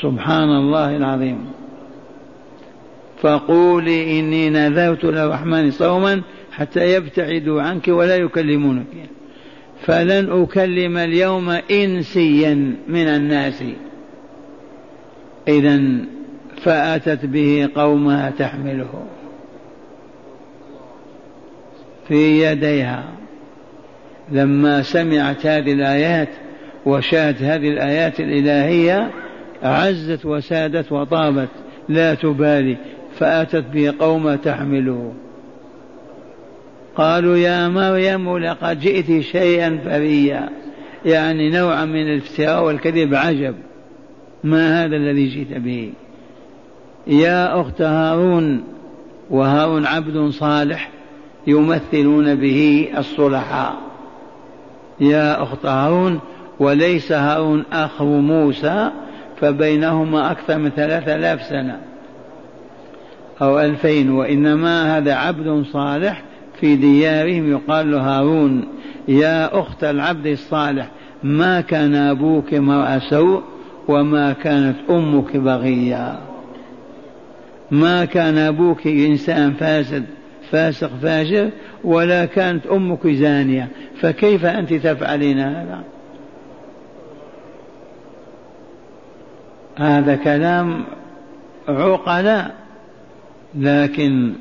سبحان 0.01 0.49
الله 0.49 0.97
العظيم. 0.97 1.45
فقولي 3.21 4.19
إني 4.19 4.49
نذرت 4.49 5.03
للرحمن 5.03 5.71
صوما 5.71 6.21
حتى 6.51 6.93
يبتعدوا 6.93 7.61
عنك 7.61 7.87
ولا 7.87 8.15
يكلمونك. 8.15 8.85
فلن 9.81 10.41
أكلم 10.41 10.97
اليوم 10.97 11.49
إنسيا 11.49 12.75
من 12.87 13.07
الناس. 13.07 13.63
إذا 15.47 15.81
فأتت 16.63 17.25
به 17.25 17.69
قومها 17.75 18.29
تحمله. 18.29 19.05
في 22.11 22.51
يديها. 22.51 23.03
لما 24.31 24.81
سمعت 24.81 25.45
هذه 25.45 25.73
الآيات 25.73 26.27
وشاهدت 26.85 27.41
هذه 27.41 27.69
الآيات 27.69 28.19
الإلهية 28.19 29.11
عزت 29.63 30.25
وسادت 30.25 30.91
وطابت 30.91 31.49
لا 31.89 32.13
تبالي 32.13 32.77
فأتت 33.19 33.65
به 33.73 33.93
قوم 33.99 34.35
تحمله. 34.35 35.13
قالوا 36.95 37.37
يا 37.37 37.67
مريم 37.67 38.37
لقد 38.37 38.79
جئت 38.79 39.21
شيئا 39.21 39.79
فريا. 39.85 40.49
يعني 41.05 41.49
نوعا 41.49 41.85
من 41.85 42.13
الافتراء 42.13 42.63
والكذب 42.63 43.15
عجب. 43.15 43.55
ما 44.43 44.85
هذا 44.85 44.95
الذي 44.95 45.27
جئت 45.27 45.57
به؟ 45.57 45.93
يا 47.07 47.61
أخت 47.61 47.81
هارون 47.81 48.63
وهارون 49.29 49.85
عبد 49.85 50.29
صالح 50.29 51.00
يمثلون 51.47 52.35
به 52.35 52.87
الصلحاء. 52.97 53.73
يا 54.99 55.43
أخت 55.43 55.65
هارون 55.65 56.19
وليس 56.59 57.11
هارون 57.11 57.63
أخو 57.73 58.05
موسى 58.05 58.91
فبينهما 59.41 60.31
أكثر 60.31 60.57
من 60.57 60.69
ثلاثة 60.69 61.15
آلاف 61.15 61.43
سنة 61.43 61.79
أو 63.41 63.59
ألفين 63.59 64.11
وإنما 64.11 64.97
هذا 64.97 65.13
عبد 65.13 65.65
صالح 65.65 66.23
في 66.59 66.75
ديارهم. 66.75 67.51
يقال 67.51 67.91
له 67.91 67.99
هارون 67.99 68.67
يا 69.07 69.59
أخت 69.59 69.83
العبد 69.83 70.27
الصالح 70.27 70.87
ما 71.23 71.61
كان 71.61 71.95
أبوك 71.95 72.53
امرأ 72.53 72.99
سوء 72.99 73.41
وما 73.87 74.33
كانت 74.33 74.75
أمك 74.89 75.37
بغيا 75.37 76.19
ما 77.71 78.05
كان 78.05 78.37
أبوك 78.37 78.87
إنسان 78.87 79.53
فاسد 79.53 80.05
فاسق 80.51 80.89
فاجر 81.01 81.49
ولا 81.83 82.25
كانت 82.25 82.67
أمك 82.67 83.07
زانية 83.07 83.67
فكيف 84.01 84.45
أنت 84.45 84.73
تفعلين 84.73 85.39
هذا؟ 85.39 85.83
هذا 89.77 90.15
كلام 90.15 90.83
عقلاء 91.67 92.55
لكن 93.55 94.33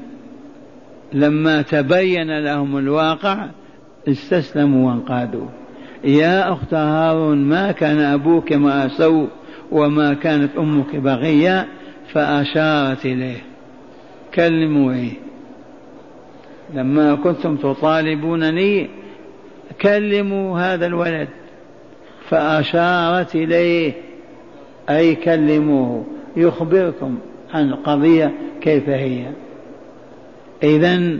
لما 1.12 1.62
تبين 1.62 2.38
لهم 2.38 2.76
الواقع 2.76 3.46
استسلموا 4.08 4.90
وانقادوا. 4.90 5.46
يا 6.04 6.52
أخت 6.52 6.74
هارون 6.74 7.38
ما 7.38 7.72
كان 7.72 7.98
أبوك 8.00 8.52
ما 8.52 8.88
سوء 8.88 9.28
وما 9.72 10.14
كانت 10.14 10.56
أمك 10.56 10.96
بغية 10.96 11.66
فأشارت 12.12 13.06
إليه. 13.06 13.42
كلموا 14.34 14.92
إيه؟ 14.92 15.29
لما 16.74 17.14
كنتم 17.14 17.56
تطالبونني 17.56 18.88
كلموا 19.82 20.58
هذا 20.58 20.86
الولد. 20.86 21.28
فأشارت 22.28 23.34
إليه 23.34 23.92
أي 24.90 25.14
كلموه. 25.14 26.04
يخبركم 26.36 27.18
عن 27.54 27.68
القضية 27.68 28.32
كيف 28.60 28.88
هي. 28.88 29.26
إذا 30.62 31.18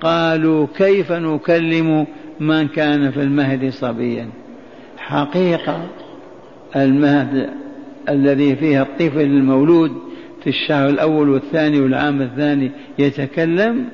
قالوا 0.00 0.66
كيف 0.76 1.12
نكلم 1.12 2.06
من 2.40 2.68
كان 2.68 3.10
في 3.10 3.22
المهد 3.22 3.68
صبيا. 3.68 4.28
حقيقة 4.98 5.88
المهد 6.76 7.50
الذي 8.08 8.56
فيها 8.56 8.82
الطفل 8.82 9.20
المولود 9.20 9.92
في 10.42 10.46
الشهر 10.46 10.88
الأول 10.88 11.28
والثاني 11.28 11.80
والعام 11.80 12.22
الثاني 12.22 12.70
يتكلم 12.98 13.84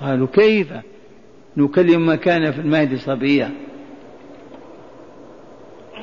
قالوا 0.00 0.26
كيف؟ 0.32 0.72
نكلم 1.56 2.06
من 2.06 2.14
كان 2.14 2.52
في 2.52 2.60
المهد 2.60 2.96
صبيا 2.96 3.50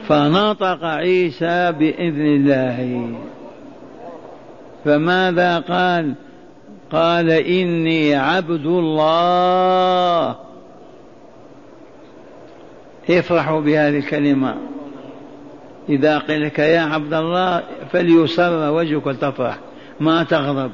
فنطق 0.08 0.84
عيسى 0.84 1.72
بإذن 1.72 2.26
الله. 2.26 3.12
فماذا 4.86 5.60
قال؟ 5.60 6.14
قال 6.92 7.30
إني 7.30 8.16
عبد 8.16 8.66
الله. 8.66 10.36
افرحوا 13.10 13.62
بهذه 13.62 13.98
الكلمة. 13.98 14.56
إذا 15.90 16.18
قيل 16.18 16.46
لك 16.46 16.60
يا 16.60 16.82
عبد 16.82 17.14
الله 17.14 17.64
فليسر 17.92 18.72
وجهك 18.72 19.08
وتفرح 19.08 19.58
ما 20.00 20.24
تغضب. 20.24 20.72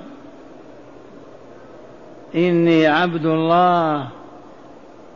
إني 2.35 2.87
عبد 2.87 3.25
الله. 3.25 4.07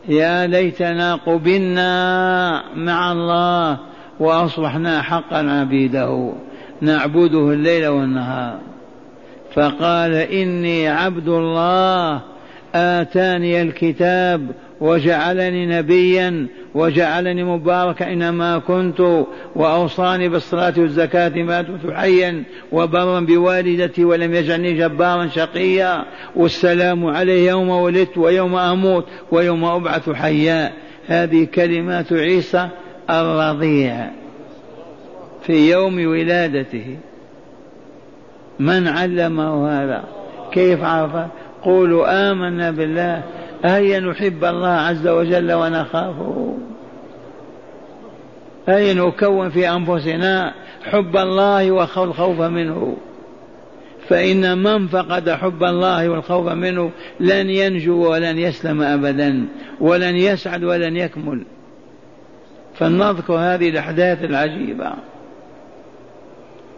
يا 0.08 0.47
ليتنا 0.47 1.15
قبلنا 1.15 2.63
مع 2.75 3.12
الله 3.12 3.77
وأصبحنا 4.19 5.01
حقا 5.01 5.38
عبيده. 5.38 6.34
نعبده 6.82 7.53
الليل 7.53 7.88
والنهار. 7.88 8.60
فقال 9.56 10.13
إني 10.13 10.88
عبد 10.88 11.27
الله. 11.27 12.21
آتاني 12.75 13.62
الكتاب 13.62 14.51
وجعلني 14.82 15.66
نبيا 15.66 16.48
وجعلني 16.76 17.44
مباركا 17.44 18.06
اينما 18.06 18.58
كنت 18.58 19.26
وأوصاني 19.56 20.30
بالصلاة 20.30 20.74
والزكاة 20.78 21.30
ما 21.30 21.62
دمت 21.62 21.94
حيا 21.94 22.44
وبرا 22.72 23.20
بوالدتي 23.20 24.06
ولم 24.06 24.34
يجعلني 24.34 24.74
جبارا 24.74 25.28
شقيا 25.28 26.06
والسلام 26.36 27.06
علي 27.06 27.46
يوم 27.46 27.70
ولدت 27.70 28.18
ويوم 28.18 28.56
أموت 28.56 29.06
ويوم 29.32 29.66
أبعث 29.66 30.10
حيا. 30.10 30.74
هذه 31.08 31.44
كلمات 31.46 32.13
عيسى 32.13 32.70
الرضيع 33.10 34.10
في 35.42 35.72
يوم 35.72 36.08
ولادته. 36.08 36.98
من 38.60 38.88
علمه 38.88 39.70
هذا؟ 39.70 40.04
كيف 40.52 40.84
عرف 40.84 41.12
قولوا 41.62 42.32
آمنا 42.32 42.72
بالله 42.72 43.24
هيا 43.65 44.00
نحب 44.00 44.43
الله 44.43 44.67
عز 44.67 45.08
وجل 45.08 45.54
ونخافه؟ 45.54 46.58
هيا 48.67 48.93
نكون 48.93 49.50
في 49.50 49.70
أنفسنا 49.70 50.54
حب 50.84 51.17
الله 51.17 51.72
والخوف 51.72 52.41
منه؟ 52.41 52.98
فإن 54.10 54.58
من 54.58 54.88
فقد 54.88 55.30
حب 55.30 55.63
الله 55.63 56.10
والخوف 56.10 56.48
منه 56.48 56.91
لن 57.20 57.50
ينجو 57.50 58.12
ولن 58.12 58.38
يسلم 58.38 58.82
أبدا 58.82 59.48
ولن 59.80 60.15
يسعد 60.15 60.63
ولن 60.63 60.98
يكمل. 60.98 61.46
فلنذكر 62.76 63.34
هذه 63.34 63.70
الأحداث 63.70 64.24
العجيبة. 64.24 64.93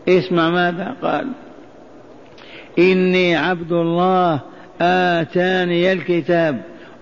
اسمع 0.08 0.50
ماذا 0.50 0.96
قال. 1.02 1.28
إني 2.80 3.36
عبد 3.36 3.72
الله 3.72 4.40
آتاني 4.82 5.94
الكتاب. 5.94 6.62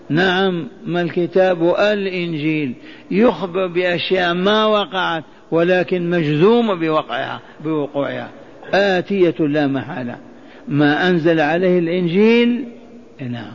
نعم 0.09 0.67
ما 0.85 1.01
الكتاب؟ 1.01 1.75
الإنجيل. 1.79 2.73
يخبر 3.11 3.67
بأشياء 3.67 4.33
ما 4.33 4.65
وقعت 4.65 5.23
ولكن 5.51 6.09
مجزوم 6.09 6.79
بوقعها 6.79 7.41
بوقوعها. 7.63 8.29
آتية 8.73 9.35
لا 9.39 9.67
محالة. 9.67 10.15
ما 10.67 11.09
أنزل 11.09 11.39
عليه 11.39 11.79
الإنجيل؟ 11.79 12.65
نعم. 13.19 13.53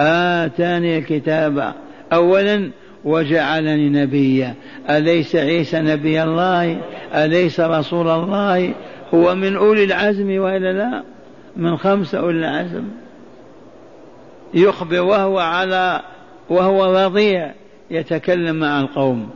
آتاني 0.00 0.98
الكتاب. 0.98 1.74
أولا 2.12 2.70
وجعلني 3.04 3.88
نبيا. 3.88 4.54
أليس 4.90 5.36
عيسى 5.36 5.80
نبي 5.80 6.22
الله؟ 6.22 6.80
أليس 7.14 7.60
رسول 7.60 8.08
الله؟ 8.08 8.74
هو 9.14 9.34
من 9.34 9.56
أولي 9.56 9.84
العزم 9.84 10.38
وإلا 10.38 10.72
لا؟ 10.72 11.02
من 11.56 11.76
خمسة 11.76 12.18
أولي 12.18 12.38
العزم. 12.38 12.84
يخبر 14.56 15.00
وهو 15.00 15.38
على 15.38 16.02
وهو 16.50 17.04
رضيع 17.04 17.54
يتكلم 17.90 18.56
مع 18.56 18.80
القوم. 18.80 19.30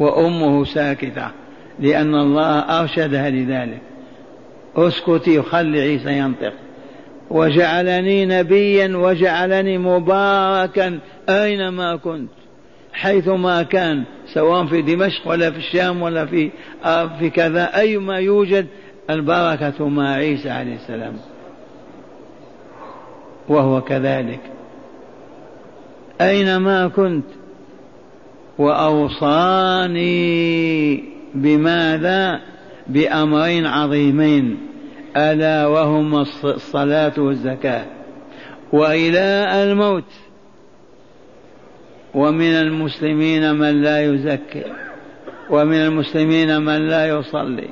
وأمه 0.00 0.64
ساكتة 0.64 1.30
لأن 1.78 2.14
الله 2.14 2.58
أرشدها 2.58 3.30
لذلك. 3.30 3.80
اسكتي 4.76 5.38
وخلي 5.38 5.80
عيسى 5.80 6.18
ينطق. 6.18 6.52
وجعلني 7.30 8.26
نبيا 8.26 8.96
وجعلني 8.96 9.78
مباركا 9.78 10.98
أينما 11.28 11.96
كنت. 11.96 12.30
حيثما 12.92 13.62
كان 13.62 14.04
سواء 14.34 14.66
في 14.66 14.82
دمشق 14.82 15.28
ولا 15.28 15.50
في 15.50 15.58
الشام 15.58 16.02
ولا 16.02 16.26
في 16.26 16.50
في 17.18 17.30
كذا 17.30 17.78
أيما 17.78 18.18
يوجد 18.18 18.66
البركة 19.10 19.88
مع 19.88 20.12
عيسى 20.12 20.50
عليه 20.50 20.74
السلام. 20.74 21.16
وهو 23.50 23.80
كذلك. 23.80 24.40
أينما 26.20 26.88
كنت 26.88 27.24
وأوصاني 28.58 30.04
بماذا؟ 31.34 32.40
بأمرين 32.88 33.66
عظيمين. 33.66 34.56
ألا 35.16 35.66
وهما 35.66 36.26
الصلاة 36.44 37.12
والزكاة. 37.18 37.84
وإلى 38.72 39.48
الموت. 39.64 40.12
ومن 42.14 42.52
المسلمين 42.52 43.54
من 43.54 43.82
لا 43.82 44.04
يزكي. 44.04 44.64
ومن 45.50 45.76
المسلمين 45.76 46.60
من 46.60 46.88
لا 46.88 47.08
يصلي. 47.08 47.68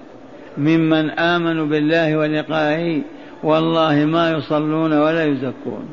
ممن 0.59 1.11
آمنوا 1.11 1.67
بالله 1.67 2.17
ولقائه 2.17 3.03
والله 3.43 4.05
ما 4.05 4.31
يصلون 4.31 4.93
ولا 4.93 5.25
يزكون. 5.25 5.89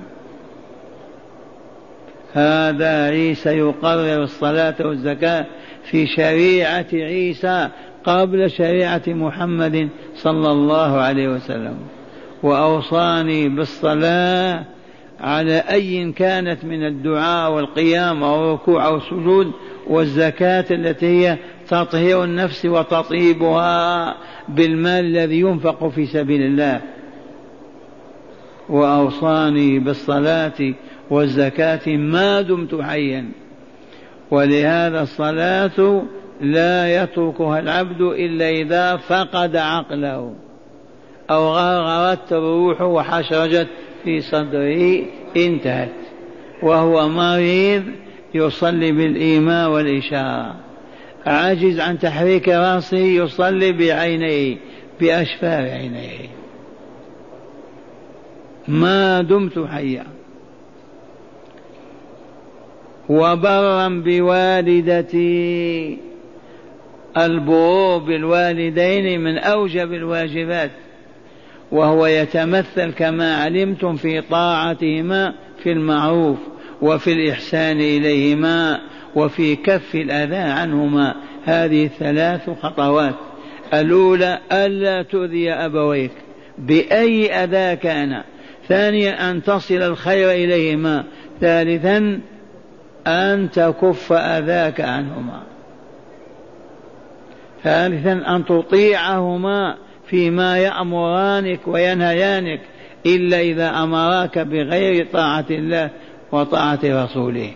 هذا 2.34 3.04
عيسى 3.06 3.50
يقرر 3.50 4.24
الصلاة 4.24 4.76
والزكاة 4.80 5.46
في 5.84 6.08
شريعة 6.08 6.86
عيسى 6.94 7.70
قبل 8.04 8.52
شريعة 8.52 9.04
محمد 9.08 9.90
صلى 10.16 10.52
الله 10.52 10.98
عليه 11.02 11.28
وسلم. 11.28 11.78
وأوصاني 12.44 13.50
بالصلاة 13.50 14.64
على 15.20 15.58
أي 15.58 16.12
كانت 16.12 16.66
من 16.66 16.86
الدعاء 16.86 17.52
والقيام 17.52 18.24
أو 18.24 18.46
الركوع 18.46 18.88
أو 18.88 18.98
السجود 18.98 19.52
والزكاة 19.88 20.66
التي 20.72 21.06
هي 21.06 21.38
تطهير 21.68 22.24
النفس 22.24 22.66
وتطيبها 22.66 24.16
بالمال 24.50 25.06
الذي 25.06 25.40
ينفق 25.40 25.88
في 25.88 26.06
سبيل 26.06 26.42
الله. 26.42 26.82
وأوصاني 28.70 29.80
بالصلاة 29.80 30.74
والزكاة 31.10 31.88
ما 31.88 32.42
دمت 32.42 32.82
حيا. 32.82 33.26
ولهذا 34.32 35.02
الصلاة 35.02 36.04
لا 36.42 37.04
يتركها 37.04 37.60
العبد 37.60 38.02
إلا 38.02 38.50
إذا 38.50 38.96
فقد 38.96 39.56
عقله 39.56 40.34
أو 41.30 41.48
غرغرت 41.48 42.34
الروح 42.34 42.82
وحشرجت 42.82 43.68
في 44.04 44.22
صدره 44.22 45.06
انتهت. 45.38 45.90
وهو 46.64 47.10
مريض 47.10 47.84
يصلي 48.34 48.92
بالإيماء 48.92 49.70
والإشارة. 49.70 50.56
عاجز 51.26 51.80
عن 51.80 52.00
تحريك 52.00 52.50
رأسه 52.50 52.98
يصلي 52.98 53.72
بعينيه 53.72 54.58
بأشفار 55.02 55.64
عينيه. 55.64 56.45
ما 58.68 59.22
دمت 59.22 59.60
حيا. 59.60 60.06
وبرا 63.10 63.90
بوالدتي 64.06 65.98
البرور 67.18 67.98
بالوالدين 67.98 69.22
من 69.22 69.38
أوجب 69.38 69.94
الواجبات 69.94 70.72
وهو 71.72 72.06
يتمثل 72.06 72.92
كما 72.92 73.36
علمتم 73.36 73.96
في 73.96 74.22
طاعتهما 74.22 75.34
في 75.64 75.72
المعروف 75.72 76.38
وفي 76.82 77.14
الإحسان 77.14 77.80
إليهما 77.80 78.82
وفي 79.16 79.56
كف 79.56 79.96
الأذى 79.96 80.36
عنهما. 80.36 81.16
هذه 81.46 81.90
ثلاث 82.00 82.50
خطوات. 82.62 83.16
الأولى 83.74 84.40
ألا 84.52 85.02
تؤذي 85.02 85.52
أبويك 85.52 86.12
بأي 86.58 87.44
أذى 87.44 87.76
كان. 87.76 88.24
ثانيا 88.68 89.32
أن 89.32 89.44
تصل 89.44 89.76
الخير 89.76 90.32
إليهما. 90.32 91.04
ثالثا 91.42 92.20
أن 93.08 93.52
تكف 93.52 94.14
أذاك 94.14 94.82
عنهما. 94.82 95.42
ثالثا 97.64 98.36
أن 98.36 98.46
تطيعهما 98.46 99.76
فيما 100.08 100.58
يأمرانك 100.58 101.60
وينهيانك 101.68 102.62
إلا 103.06 103.40
إذا 103.40 103.70
أمراك 103.70 104.40
بغير 104.40 105.08
طاعة 105.14 105.46
الله 105.50 105.90
وطاعة 106.32 106.80
رسوله. 106.84 107.52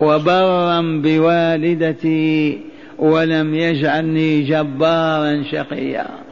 وبرا 0.00 1.00
بوالدتي 1.02 2.60
ولم 2.98 3.54
يجعلني 3.54 4.40
جبارا 4.40 5.42
شقيا. 5.52 6.27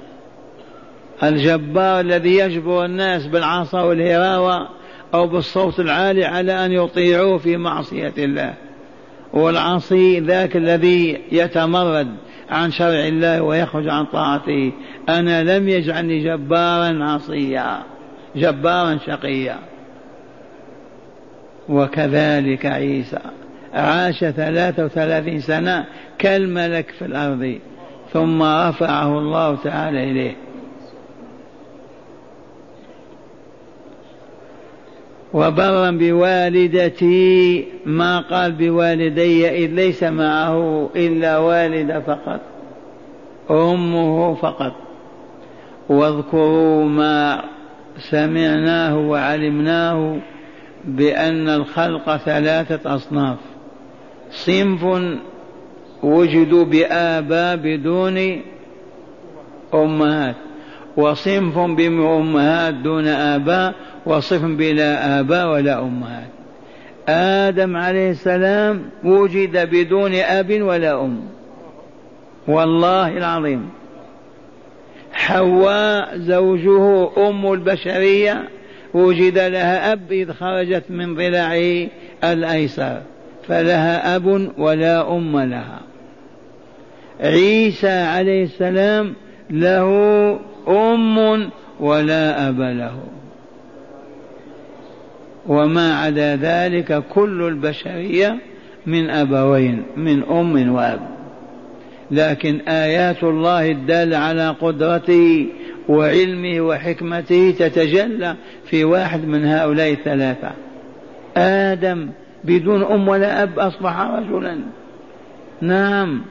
الجبار 1.22 2.00
الذي 2.00 2.37
يجبر 2.37 2.85
الناس 2.85 3.26
بالعصا 3.26 3.83
والهراوة 3.83 4.68
أو 5.14 5.26
بالصوت 5.26 5.81
العالي 5.81 6.24
على 6.24 6.66
أن 6.66 6.72
يطيعوه 6.72 7.38
في 7.38 7.57
معصية 7.57 8.12
الله. 8.18 8.55
والعصي 9.33 10.20
ذاك 10.20 10.57
الذي 10.57 11.20
يتمرد 11.33 12.09
عن 12.50 12.70
شرع 12.70 13.07
الله 13.07 13.42
ويخرج 13.42 13.88
عن 13.88 14.05
طاعته. 14.05 14.72
أنا 15.09 15.59
لم 15.59 15.68
يجعلني 15.68 16.24
جبارا 16.24 17.05
عصيا 17.05 17.83
جبارا 18.37 18.98
شقيا. 19.07 19.59
وكذلك 21.68 22.66
عيسى 22.66 23.18
عاش 23.74 24.24
ثلاثة 24.24 24.85
وثلاثين 24.85 25.40
سنة 25.40 25.85
كالملك 26.18 26.90
في 26.98 27.05
الأرض 27.05 27.59
ثم 28.12 28.42
رفعه 28.42 29.18
الله 29.18 29.57
تعالى 29.57 30.11
إليه. 30.11 30.45
وبرا 35.37 35.90
بوالدتي 35.90 37.64
ما 37.87 38.20
قال 38.20 38.53
بوالدي 38.53 39.49
إذ 39.49 39.70
ليس 39.70 40.03
معه 40.03 40.90
إلا 40.96 41.38
والدة 41.38 42.01
فقط 42.01 42.40
أمه 43.51 44.35
فقط. 44.35 44.72
واذكروا 45.88 46.85
ما 46.85 47.42
سمعناه 48.11 48.99
وعلمناه 48.99 50.18
بأن 50.85 51.49
الخلق 51.49 52.16
ثلاثة 52.16 52.94
أصناف. 52.94 53.38
صنف 54.31 54.85
وجدوا 56.03 56.64
بآباء 56.64 57.57
بدون 57.57 58.40
أمهات 59.75 60.37
وصنف 60.96 61.59
بأمهات 61.59 62.75
دون 62.75 63.07
آباء 63.07 63.75
وصف 64.07 64.45
بلا 64.45 65.21
آباء 65.21 65.49
ولا 65.49 65.81
أمهات. 65.81 66.29
آدم 67.09 67.77
عليه 67.77 68.11
السلام 68.11 68.83
وجد 69.05 69.71
بدون 69.71 70.14
أب 70.14 70.62
ولا 70.62 71.05
أم. 71.05 71.21
والله 72.49 73.19
العظيم. 73.19 73.69
حواء 75.12 76.19
زوجه 76.19 77.09
أم 77.29 77.53
البشرية 77.53 78.49
وجد 78.95 79.38
لها 79.38 79.92
أب 79.92 80.12
إذ 80.12 80.33
خرجت 80.33 80.85
من 80.90 81.14
ضلعه 81.14 81.87
الأيسر. 82.25 83.01
فلها 83.49 84.16
أب 84.16 84.53
ولا 84.59 85.16
أم 85.16 85.40
لها. 85.40 85.81
عيسى 87.21 87.99
عليه 87.99 88.42
السلام 88.45 89.14
له 89.51 89.88
أم 90.69 91.51
ولا 91.81 92.49
أب 92.49 92.61
له. 92.61 92.99
وما 95.48 95.94
عدا 95.94 96.37
ذلك 96.37 97.04
كل 97.09 97.42
البشرية 97.42 98.38
من 98.87 99.11
أبوين 99.11 99.82
من 99.96 100.22
أم 100.22 100.74
وأب. 100.74 101.00
لكن 102.11 102.61
آيات 102.68 103.24
الله 103.24 103.70
الدالة 103.70 104.16
على 104.16 104.48
قدرته 104.48 105.46
وعلمه 105.88 106.61
وحكمته 106.61 107.54
تتجلى 107.59 108.37
في 108.64 108.85
واحد 108.85 109.24
من 109.24 109.44
هؤلاء 109.44 109.92
الثلاثة. 109.92 110.50
آدم 111.37 112.09
بدون 112.44 112.82
أم 112.82 113.09
ولا 113.09 113.42
أب 113.42 113.59
أصبح 113.59 114.00
رجلا. 114.00 114.59
نعم 115.61 116.22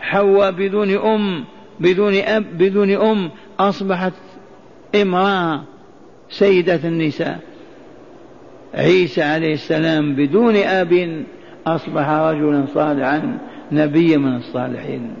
حواء 0.00 0.50
بدون 0.50 0.96
أم 0.96 1.44
بدون 1.80 2.14
أب 2.14 2.44
بدون 2.58 2.90
أم 2.90 3.30
أصبحت 3.60 4.12
امرأة 4.94 5.62
سيدة 6.30 6.80
النساء. 6.84 7.51
عيسى 8.74 9.22
عليه 9.22 9.52
السلام 9.52 10.14
بدون 10.14 10.56
أب 10.56 11.24
أصبح 11.66 12.08
رجلا 12.08 12.66
صالحا 12.74 13.38
نبيا 13.72 14.16
من 14.16 14.36
الصالحين. 14.36 15.14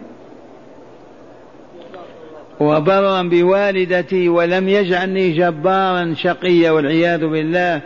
وبرا 2.60 3.22
بوالدتي 3.22 4.28
ولم 4.28 4.68
يجعلني 4.68 5.30
جبارا 5.30 6.14
شقيا 6.14 6.70
والعياذ 6.70 7.26
بالله. 7.26 7.80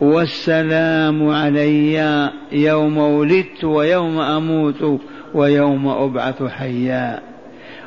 والسلام 0.00 1.28
علي 1.28 2.30
يوم 2.52 2.98
ولدت 2.98 3.64
ويوم 3.64 4.18
أموت 4.20 5.00
ويوم 5.34 5.88
أبعث 5.88 6.42
حيا. 6.42 7.20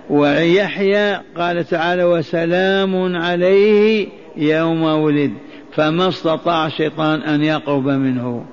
ويحيى 0.10 1.20
قال 1.38 1.64
تعالى 1.64 2.04
وسلام 2.04 3.16
عليه 3.16 4.08
يوم 4.38 4.84
ولد 4.84 5.32
فما 5.76 6.08
استطاع 6.08 6.66
الشيطان 6.66 7.22
أن 7.22 7.44
يقرب 7.44 7.88
منه. 7.88 8.46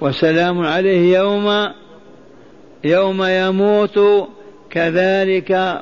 وسلام 0.00 0.60
عليه 0.60 1.18
يوم 1.18 1.68
يوم 2.84 3.22
يموت 3.22 4.28
كذلك 4.70 5.80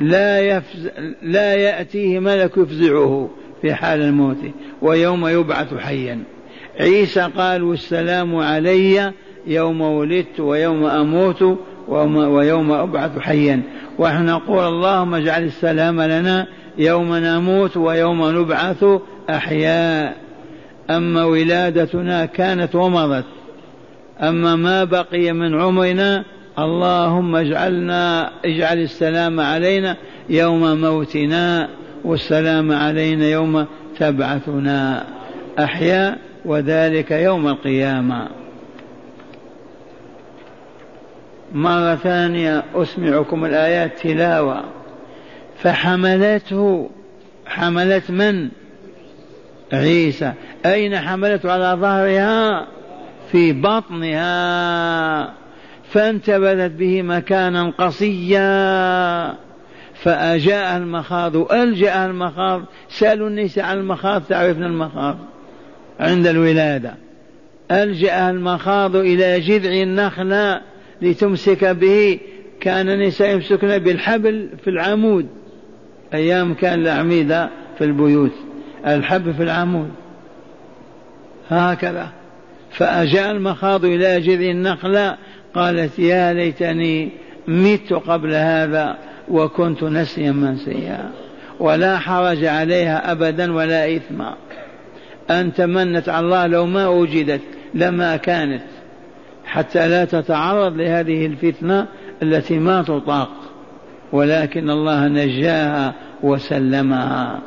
لا 0.00 0.40
يفز 0.40 0.90
لا 1.22 1.54
يأتيه 1.54 2.18
ملك 2.18 2.56
يفزعه 2.56 3.30
في 3.62 3.74
حال 3.74 4.02
الموت 4.02 4.38
ويوم 4.82 5.26
يبعث 5.26 5.74
حيا. 5.74 6.22
عيسى 6.80 7.20
قال 7.36 7.62
والسلام 7.62 8.36
علي 8.36 9.12
يوم 9.46 9.80
ولدت 9.80 10.40
ويوم 10.40 10.84
أموت 10.84 11.58
ويوم 11.88 12.72
أبعث 12.72 13.18
حيا. 13.18 13.62
ونحن 13.98 14.26
نقول 14.26 14.64
اللهم 14.64 15.14
اجعل 15.14 15.44
السلام 15.44 16.02
لنا 16.02 16.46
يوم 16.80 17.14
نموت 17.16 17.76
ويوم 17.76 18.40
نبعث 18.40 18.84
أحياء. 19.30 20.16
أما 20.90 21.24
ولادتنا 21.24 22.26
كانت 22.26 22.74
ومضت. 22.74 23.24
أما 24.20 24.56
ما 24.56 24.84
بقي 24.84 25.32
من 25.32 25.60
عمرنا 25.60 26.24
اللهم 26.58 27.36
اجعلنا 27.36 28.30
اجعل 28.44 28.78
السلام 28.78 29.40
علينا 29.40 29.96
يوم 30.28 30.80
موتنا 30.80 31.68
والسلام 32.04 32.72
علينا 32.72 33.26
يوم 33.26 33.66
تبعثنا. 33.98 35.04
أحياء 35.58 36.18
وذلك 36.44 37.10
يوم 37.10 37.48
القيامة. 37.48 38.28
مرة 41.54 41.94
ثانية 41.94 42.62
أسمعكم 42.74 43.44
الآيات 43.44 43.98
تلاوة. 43.98 44.79
فحملته 45.62 46.90
حملت 47.46 48.10
من؟ 48.10 48.48
عيسى. 49.72 50.32
أين 50.66 50.98
حملته؟ 50.98 51.52
على 51.52 51.80
ظهرها 51.80 52.66
في 53.32 53.52
بطنها. 53.52 55.34
فانتبذت 55.90 56.72
به 56.72 57.02
مكانا 57.02 57.72
قصيا. 57.78 59.34
فأجاء 59.94 60.76
المخاض. 60.76 61.52
ألجأ 61.52 62.06
المخاض. 62.06 62.62
سألوا 62.88 63.28
النساء 63.28 63.64
عن 63.64 63.78
المخاض 63.78 64.22
تعرفن 64.22 64.62
المخاض؟ 64.62 65.18
عند 66.00 66.26
الولادة. 66.26 66.94
ألجأ 67.70 68.30
المخاض 68.30 68.96
إلى 68.96 69.40
جذع 69.40 69.70
النخلة 69.70 70.60
لتمسك 71.02 71.64
به. 71.64 72.20
كان 72.60 72.88
النساء 72.88 73.34
يمسكن 73.34 73.78
بالحبل 73.78 74.48
في 74.64 74.70
العمود. 74.70 75.39
أيام 76.14 76.54
كان 76.54 76.78
الأعمدة 76.80 77.50
في 77.78 77.84
البيوت 77.84 78.32
الحب 78.86 79.32
في 79.32 79.42
العمود. 79.42 79.90
هكذا. 81.48 82.08
فأجاء 82.70 83.30
المخاض 83.30 83.84
إلى 83.84 84.20
جذع 84.20 84.50
النخلة 84.50 85.16
قالت 85.54 85.98
يا 85.98 86.32
ليتني 86.32 87.10
مت 87.48 87.92
قبل 87.92 88.34
هذا 88.34 88.96
وكنت 89.28 89.82
نسيا 89.82 90.32
منسيا 90.32 91.10
ولا 91.60 91.98
حرج 91.98 92.44
عليها 92.44 93.12
أبدا 93.12 93.52
ولا 93.52 93.96
إثم. 93.96 94.22
أن 95.30 95.52
تمنت 95.52 96.08
على 96.08 96.24
الله 96.26 96.46
لو 96.46 96.66
ما 96.66 96.88
وجدت 96.88 97.40
لما 97.74 98.16
كانت. 98.16 98.62
حتى 99.44 99.88
لا 99.88 100.04
تتعرض 100.04 100.76
لهذه 100.76 101.26
الفتنة 101.26 101.86
التي 102.22 102.58
ما 102.58 102.82
تطاق. 102.82 103.30
ولكن 104.12 104.70
الله 104.70 105.08
نجاها 105.08 105.94
وسلمها. 106.22 107.40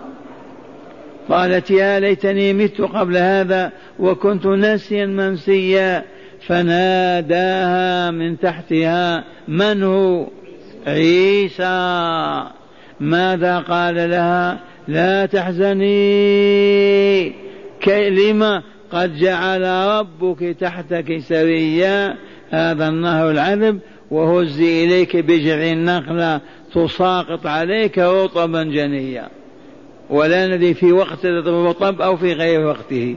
قالت 1.29 1.71
يا 1.71 1.99
ليتني 1.99 2.53
مت 2.53 2.81
قبل 2.81 3.17
هذا 3.17 3.71
وكنت 3.99 4.45
ناسيا 4.45 5.05
منسيا 5.05 6.03
فناداها 6.47 8.11
من 8.11 8.39
تحتها 8.39 9.23
من 9.47 9.83
هو؟ 9.83 10.27
عيسى. 10.87 12.43
ماذا 12.99 13.59
قال 13.59 13.95
لها؟ 13.95 14.59
لا 14.87 15.25
تحزني. 15.25 15.83
لما؟ 17.87 18.63
قد 18.91 19.15
جعل 19.15 19.61
ربك 19.99 20.55
تحتك 20.59 21.17
سريا. 21.17 22.15
هذا 22.49 22.87
النهر 22.87 23.31
العذب 23.31 23.79
وهزي 24.13 24.85
إليك 24.85 25.17
بجع 25.17 25.71
النخلة 25.71 26.41
تساقط 26.73 27.47
عليك 27.47 27.99
رطبا 27.99 28.63
جنيا. 28.63 29.29
ولا 30.09 30.47
ندري 30.47 30.73
في 30.73 30.91
وقت 30.91 31.25
الرطب 31.25 32.01
أو 32.01 32.17
في 32.17 32.33
غير 32.33 32.65
وقته. 32.67 33.15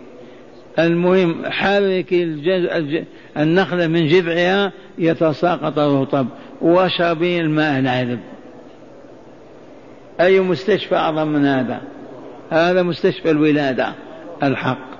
المهم 0.78 1.46
حرك 1.46 2.12
النخلة 3.36 3.86
من 3.86 4.06
جذعها 4.06 4.72
يتساقط 4.98 5.78
الرطب. 5.78 6.26
واشربي 6.62 7.40
الماء 7.40 7.78
العذب. 7.78 8.20
أي 10.20 10.40
مستشفى 10.40 10.96
أعظم 10.96 11.28
من 11.28 11.46
هذا؟ 11.46 11.80
هذا 12.50 12.82
مستشفى 12.82 13.30
الولادة. 13.30 13.94
الحق. 14.42 14.96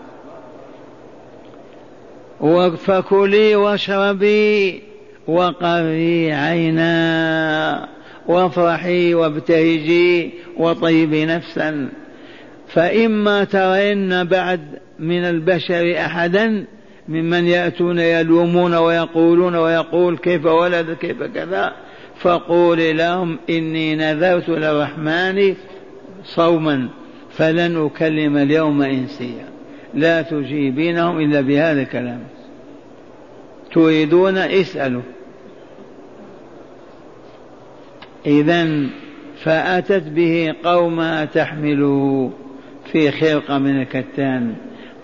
فكلي 2.76 3.56
واشربي. 3.56 4.82
وقري 5.28 6.32
عينا 6.32 7.88
وافرحي 8.26 9.14
وابتهجي 9.14 10.30
وطيبي 10.56 11.24
نفسا. 11.24 11.88
فإما 12.68 13.44
ترين 13.44 14.24
بعد 14.24 14.60
من 14.98 15.24
البشر 15.24 15.94
أحدا 15.98 16.64
ممن 17.08 17.46
يأتون 17.46 17.98
يلومون 17.98 18.74
ويقولون 18.74 19.54
ويقول 19.56 20.18
كيف 20.18 20.46
ولد 20.46 20.96
كيف 21.00 21.22
كذا. 21.22 21.72
فقول 22.20 22.98
لهم 22.98 23.38
إني 23.50 23.96
نذرت 23.96 24.48
للرحمن 24.48 25.54
صوما 26.24 26.88
فلن 27.30 27.86
أكلم 27.86 28.36
اليوم 28.36 28.82
إنسيا. 28.82 29.46
لا 29.94 30.22
تجيبينهم 30.22 31.20
إلا 31.20 31.40
بهذا 31.40 31.82
الكلام. 31.82 32.20
تريدون 33.72 34.38
اسألوا. 34.38 35.02
إذا 38.26 38.86
فأتت 39.42 40.02
به 40.08 40.54
قومها 40.64 41.24
تحمله 41.24 42.30
في 42.92 43.10
خرقة 43.10 43.58
من 43.58 43.80
الكتان. 43.80 44.54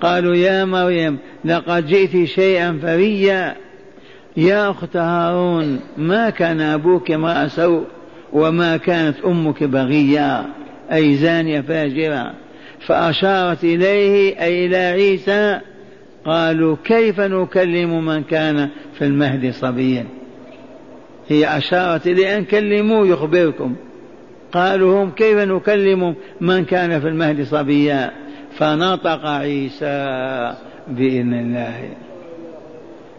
قالوا 0.01 0.35
يا 0.35 0.65
مريم 0.65 1.19
لقد 1.45 1.87
جئت 1.87 2.25
شيئا 2.25 2.79
فريا. 2.83 3.55
يا 4.37 4.71
أخت 4.71 4.97
هارون 4.97 5.81
ما 5.97 6.31
كان 6.31 6.61
أبوك 6.61 7.11
امرأ 7.11 7.49
سوء 7.49 7.85
وما 8.33 8.77
كانت 8.77 9.17
أمك 9.25 9.65
بغيا؟ 9.65 10.45
أي 10.93 11.15
زانية 11.15 11.61
فاجرة. 11.61 12.35
فأشارت 12.87 13.65
إليه 13.65 14.41
أي 14.43 14.67
إلى 14.67 14.77
عيسى 14.77 15.61
قالوا 16.25 16.77
كيف 16.85 17.21
نكلم 17.21 18.05
من 18.05 18.23
كان 18.23 18.69
في 18.99 19.05
المهد 19.05 19.51
صبيا؟ 19.51 20.22
هي 21.29 21.57
أشارت 21.57 22.07
إلى 22.07 22.37
أن 22.39 22.45
كلموا 22.45 23.07
يخبركم. 23.07 23.77
قالوا 24.53 25.03
هم 25.03 25.11
كيف 25.11 25.39
نكلم 25.39 26.15
من 26.41 26.65
كان 26.65 27.01
في 27.01 27.09
المهد 27.09 27.43
صبيا؟ 27.43 28.11
فنطق 28.59 29.27
عيسى 29.27 30.55
بإذن 30.89 31.35
الله. 31.35 31.91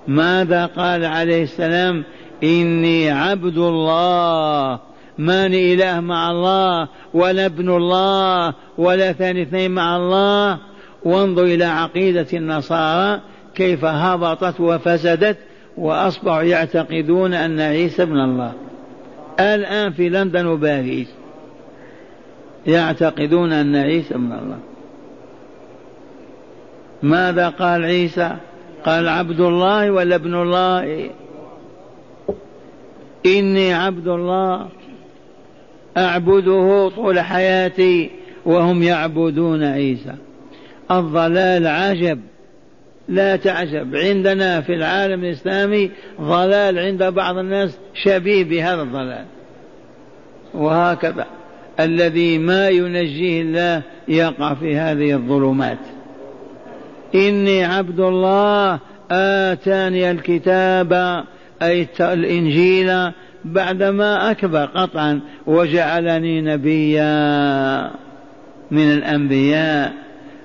ماذا 0.07 0.65
قال 0.65 1.05
عليه 1.05 1.43
السلام؟ 1.43 2.03
إني 2.43 3.11
عبد 3.11 3.57
الله. 3.57 4.79
ماني 5.17 5.73
إله 5.73 5.99
مع 5.99 6.31
الله 6.31 6.87
ولا 7.13 7.45
ابن 7.45 7.69
الله 7.69 8.53
ولا 8.77 9.13
ثاني 9.13 9.41
اثنين 9.41 9.71
مع 9.71 9.97
الله. 9.97 10.59
وانظر 11.05 11.43
إلى 11.43 11.65
عقيدة 11.65 12.27
النصارى 12.33 13.21
كيف 13.55 13.85
هبطت 13.85 14.59
وفسدت. 14.59 15.37
وأصبحوا 15.77 16.41
يعتقدون 16.41 17.33
أن 17.33 17.59
عيسى 17.59 18.03
ابن 18.03 18.19
الله. 18.19 18.53
الآن 19.39 19.91
في 19.91 20.09
لندن 20.09 20.45
وباريس 20.45 21.07
يعتقدون 22.67 23.51
أن 23.51 23.75
عيسى 23.75 24.15
ابن 24.15 24.31
الله. 24.31 24.59
ماذا 27.03 27.49
قال 27.49 27.83
عيسى؟ 27.83 28.35
قال 28.85 29.07
عبد 29.07 29.39
الله 29.39 29.91
ولا 29.91 30.15
ابن 30.15 30.33
الله؟ 30.33 31.09
إني 33.25 33.73
عبد 33.73 34.07
الله. 34.07 34.67
أعبده 35.97 36.91
طول 36.95 37.19
حياتي 37.19 38.11
وهم 38.45 38.83
يعبدون 38.83 39.63
عيسى. 39.63 40.15
الضلال 40.91 41.67
عجب. 41.67 42.19
لا 43.07 43.35
تعجب 43.35 43.95
عندنا 43.95 44.61
في 44.61 44.73
العالم 44.73 45.23
الإسلامي 45.23 45.91
ضلال 46.21 46.79
عند 46.79 47.03
بعض 47.03 47.37
الناس 47.37 47.77
شبيه 47.93 48.43
بهذا 48.43 48.81
الضلال. 48.81 49.25
وهكذا 50.53 51.25
الذي 51.79 52.37
ما 52.37 52.69
ينجيه 52.69 53.41
الله 53.41 53.81
يقع 54.07 54.53
في 54.53 54.77
هذه 54.77 55.13
الظلمات. 55.13 55.77
إني 57.15 57.63
عبد 57.63 57.99
الله 57.99 58.79
آتاني 59.11 60.11
الكتاب 60.11 61.23
أي 61.61 61.87
الإنجيل 61.99 63.11
بعدما 63.45 64.31
أكبر 64.31 64.65
قطعا 64.65 65.19
وجعلني 65.47 66.41
نبيا 66.41 67.91
من 68.71 68.91
الأنبياء. 68.91 69.93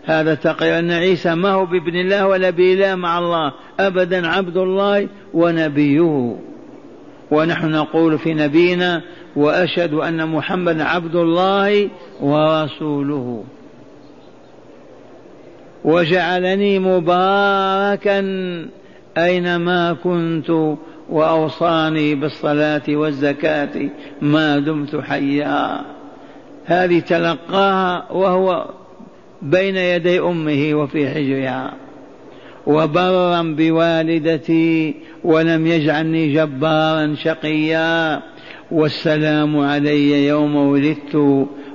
هذا 0.09 0.35
تقرير 0.35 0.79
أن 0.79 0.91
عيسى 0.91 1.35
ما 1.35 1.51
هو 1.51 1.67
بابن 1.67 1.97
الله 1.97 2.27
ولا 2.27 2.51
بإله 2.51 2.95
مع 2.95 3.19
الله. 3.19 3.53
أبدا 3.81 4.29
عبد 4.29 4.57
الله 4.57 5.09
ونبيه. 5.35 6.37
ونحن 7.31 7.71
نقول 7.71 8.19
في 8.19 8.35
نبينا 8.35 9.03
وأشهد 9.37 9.95
أن 9.95 10.29
محمدا 10.29 10.85
عبد 10.85 11.17
الله 11.17 11.89
ورسوله. 12.21 13.45
وجعلني 15.85 16.79
مباركا 16.79 18.21
أينما 19.19 19.93
كنت 19.93 20.77
وأوصاني 21.09 22.15
بالصلاة 22.15 22.83
والزكاة 22.89 23.91
ما 24.23 24.59
دمت 24.59 24.97
حيا. 24.97 25.85
هذه 26.65 27.01
تلقاها 27.01 28.13
وهو 28.13 28.78
بين 29.43 29.77
يدي 29.77 30.21
أمه 30.21 30.75
وفي 30.75 31.11
حجرها 31.11 31.75
وبرا 32.67 33.43
بوالدتي 33.43 34.95
ولم 35.25 35.67
يجعلني 35.67 36.35
جبارا 36.35 37.15
شقيا. 37.15 38.23
والسلام 38.71 39.59
علي 39.59 40.27
يوم 40.27 40.57
ولدت 40.57 41.15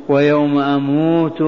ويوم 0.10 0.58
أموت 0.58 1.42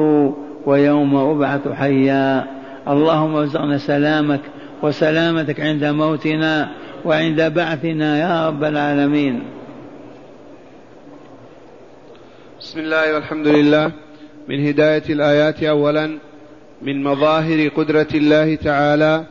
ويوم 0.65 1.15
أبعث 1.15 1.67
حيا. 1.67 2.47
اللهم 2.87 3.35
ارزقنا 3.35 3.77
سلامك 3.77 4.41
وسلامتك 4.83 5.59
عند 5.59 5.85
موتنا 5.85 6.71
وعند 7.05 7.41
بعثنا 7.41 8.19
يا 8.19 8.47
رب 8.47 8.63
العالمين. 8.63 9.43
بسم 12.59 12.79
الله 12.79 13.13
والحمد 13.13 13.47
لله. 13.47 14.04
من 14.49 14.67
هداية 14.67 15.03
الآيات 15.09 15.63
أولا 15.63 16.17
من 16.81 17.03
مظاهر 17.03 17.67
قدرة 17.67 18.07
الله 18.13 18.55
تعالى 18.55 19.25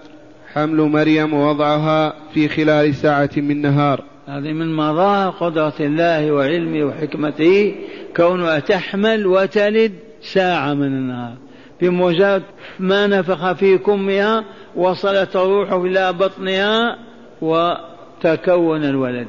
حمل 0.53 0.77
مريم 0.77 1.35
ووضعها 1.35 2.15
في 2.35 2.49
خلال 2.49 2.95
ساعة 2.95 3.31
من 3.37 3.63
نهار. 3.63 4.05
هذه 4.27 4.53
من 4.53 4.77
مظاهر 4.77 5.31
قدرة 5.31 5.75
الله 5.81 6.33
وعلمه 6.33 6.85
وحكمته 6.85 7.75
كونها 8.17 8.59
تحمل 8.59 9.27
وتلد 9.27 9.93
ساعة 10.21 10.75
من 10.75 10.87
النهار. 10.87 11.35
بمجرد 11.81 12.43
ما 12.79 13.07
نفخ 13.07 13.53
في 13.53 13.79
كمها 13.79 14.45
وصلت 14.77 15.37
الروح 15.37 15.73
إلى 15.73 16.13
بطنها 16.13 16.99
وتكون 17.43 18.85
الولد 18.85 19.29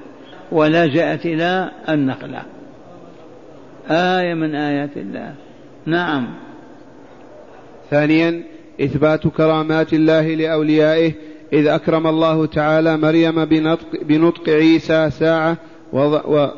ولجأت 0.51 1.25
إلى 1.25 1.71
النخلة. 1.89 2.41
آية 3.89 4.33
من 4.33 4.55
آيات 4.55 4.97
الله. 4.97 5.33
نعم. 5.85 6.27
ثانيا 7.89 8.43
إثبات 8.81 9.27
كرامات 9.27 9.93
الله 9.93 10.35
لأوليائه 10.35 11.11
إذ 11.53 11.67
أكرم 11.67 12.07
الله 12.07 12.45
تعالى 12.45 12.97
مريم 12.97 13.45
بنطق, 13.45 13.87
بنطق 14.01 14.49
عيسى 14.49 15.09
ساعة 15.09 15.57
وضع 15.93 16.21
و 16.25 16.49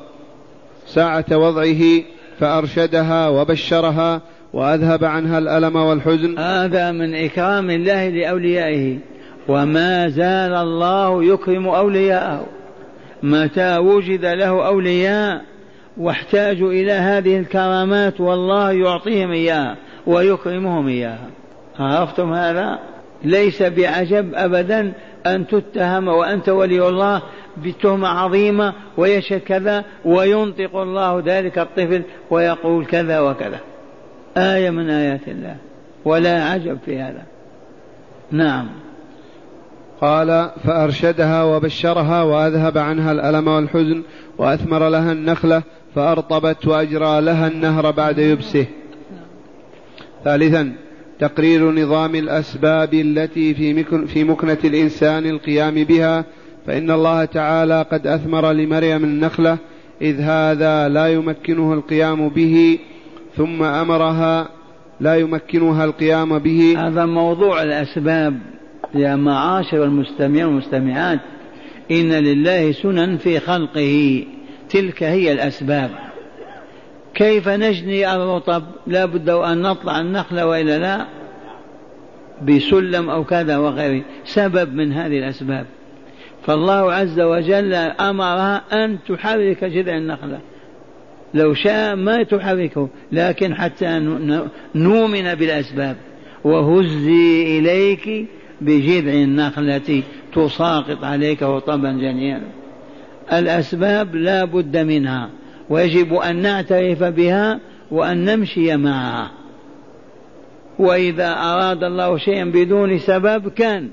ساعة 0.88 1.26
وضعه 1.32 2.02
فأرشدها 2.40 3.28
وبشرها 3.28 4.22
وأذهب 4.54 5.06
عنها 5.06 5.38
الألم 5.38 5.76
والحزن. 5.76 6.40
هذا 6.40 6.92
من 6.92 7.16
إكرام 7.16 7.70
الله 7.70 8.10
لأوليائه. 8.10 8.98
وما 9.48 10.10
زال 10.10 10.54
الله 10.54 11.24
يكرم 11.24 11.68
أولياءه. 11.68 12.46
متى 13.24 13.78
وجد 13.78 14.26
له 14.26 14.68
أولياء؟ 14.68 15.42
واحتاجوا 15.98 16.72
إلى 16.72 16.92
هذه 16.92 17.38
الكرامات 17.38 18.22
والله 18.22 18.72
يعطيهم 18.72 19.32
إياها 19.32 19.76
ويكرمهم 20.08 20.88
إياها. 20.88 21.30
عرفتم 21.80 22.34
هذا؟ 22.34 22.80
ليس 23.24 23.64
بعجب 23.64 24.34
أبدا 24.36 24.94
أن 25.26 25.48
تتهم 25.48 26.08
وأنت 26.08 26.50
ولي 26.50 26.88
الله 26.88 27.22
بتهمة 27.58 28.08
عظيمة 28.08 28.74
ويشهد 28.98 29.40
كذا 29.40 29.84
وينطق 30.06 30.76
الله 30.76 31.24
ذلك 31.26 31.60
الطفل 31.60 32.02
ويقول 32.30 32.86
كذا 32.86 33.20
وكذا. 33.20 33.60
آية 34.38 34.70
من 34.70 34.90
آيات 34.90 35.28
الله. 35.28 35.56
ولا 36.06 36.44
عجب 36.44 36.78
في 36.86 37.00
هذا. 37.00 37.24
نعم. 38.32 38.68
قال 40.02 40.50
فأرشدها 40.64 41.44
وبشرها 41.44 42.24
وأذهب 42.24 42.78
عنها 42.78 43.12
الألم 43.12 43.48
والحزن 43.48 44.04
وأثمر 44.38 44.90
لها 44.90 45.12
النخلة 45.12 45.64
فأرطبت 45.98 46.68
وأجرى 46.68 47.22
لها 47.22 47.48
النهر 47.48 47.92
بعد 47.92 48.18
يبسه. 48.18 48.66
ثالثا 50.24 50.74
تقرير 51.20 51.72
نظام 51.72 52.16
الأسباب 52.16 52.94
التي 52.94 53.54
في, 53.54 53.84
في 54.08 54.24
مكنة 54.24 54.58
الإنسان 54.66 55.26
القيام 55.26 55.74
بها 55.74 56.26
فإن 56.68 56.92
الله 56.92 57.26
تعالى 57.26 57.86
قد 57.92 58.08
أثمر 58.08 58.52
لمريم 58.52 59.04
النخلة 59.04 59.58
إذ 60.02 60.22
هذا 60.22 60.90
لا 60.90 61.08
يمكنه 61.08 61.74
القيام 61.74 62.30
به 62.30 62.80
ثم 63.36 63.64
أمرها 63.64 64.50
لا 65.00 65.16
يمكنها 65.16 65.86
القيام 65.86 66.40
به. 66.40 66.76
هذا 66.78 67.06
موضوع 67.06 67.64
الأسباب 67.64 68.40
يا 68.96 69.16
معاشر 69.16 69.84
المستمعين 69.84 70.46
والمستمعات. 70.46 71.20
إن 71.92 72.10
لله 72.10 72.72
سنن 72.72 73.18
في 73.18 73.40
خلقه. 73.40 74.24
تلك 74.70 75.04
هي 75.04 75.32
الأسباب. 75.32 75.92
كيف 77.14 77.50
نجني 77.50 78.16
الرطب؟ 78.16 78.64
لا 78.88 79.06
بد 79.06 79.30
أن 79.30 79.62
نطلع 79.62 80.02
النخلة 80.02 80.48
وإلا 80.48 80.80
لا 80.80 81.06
بسلم 82.44 83.10
أو 83.10 83.24
كذا 83.24 83.58
وغيره. 83.58 84.04
سبب 84.26 84.74
من 84.74 84.94
هذه 84.94 85.20
الأسباب. 85.20 85.66
فالله 86.46 86.94
عز 86.94 87.20
وجل 87.20 87.74
أمرها 87.74 88.64
أن 88.74 88.98
تحرك 89.08 89.64
جذع 89.64 89.98
النخلة. 89.98 90.40
لو 91.34 91.54
شاء 91.54 91.96
ما 91.96 92.24
تحركه 92.24 92.90
لكن 93.12 93.56
حتى 93.56 94.00
نؤمن 94.76 95.36
بالأسباب. 95.36 95.96
وهزي 96.44 97.60
إليك 97.60 98.28
بجذع 98.62 99.14
النخلة 99.14 100.04
تساقط 100.34 101.04
عليك 101.04 101.44
رطبا 101.44 101.92
جنيا 101.92 102.42
الأسباب 103.34 104.16
لا 104.16 104.46
بد 104.46 104.78
منها 104.78 105.30
ويجب 105.70 106.14
أن 106.14 106.36
نعترف 106.36 107.04
بها 107.04 107.60
وأن 107.92 108.26
نمشي 108.26 108.78
معها. 108.78 109.32
وإذا 110.80 111.34
أراد 111.34 111.84
الله 111.84 112.18
شيئا 112.18 112.46
بدون 112.46 112.98
سبب 112.98 113.50
كان 113.50 113.90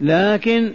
لكن 0.00 0.72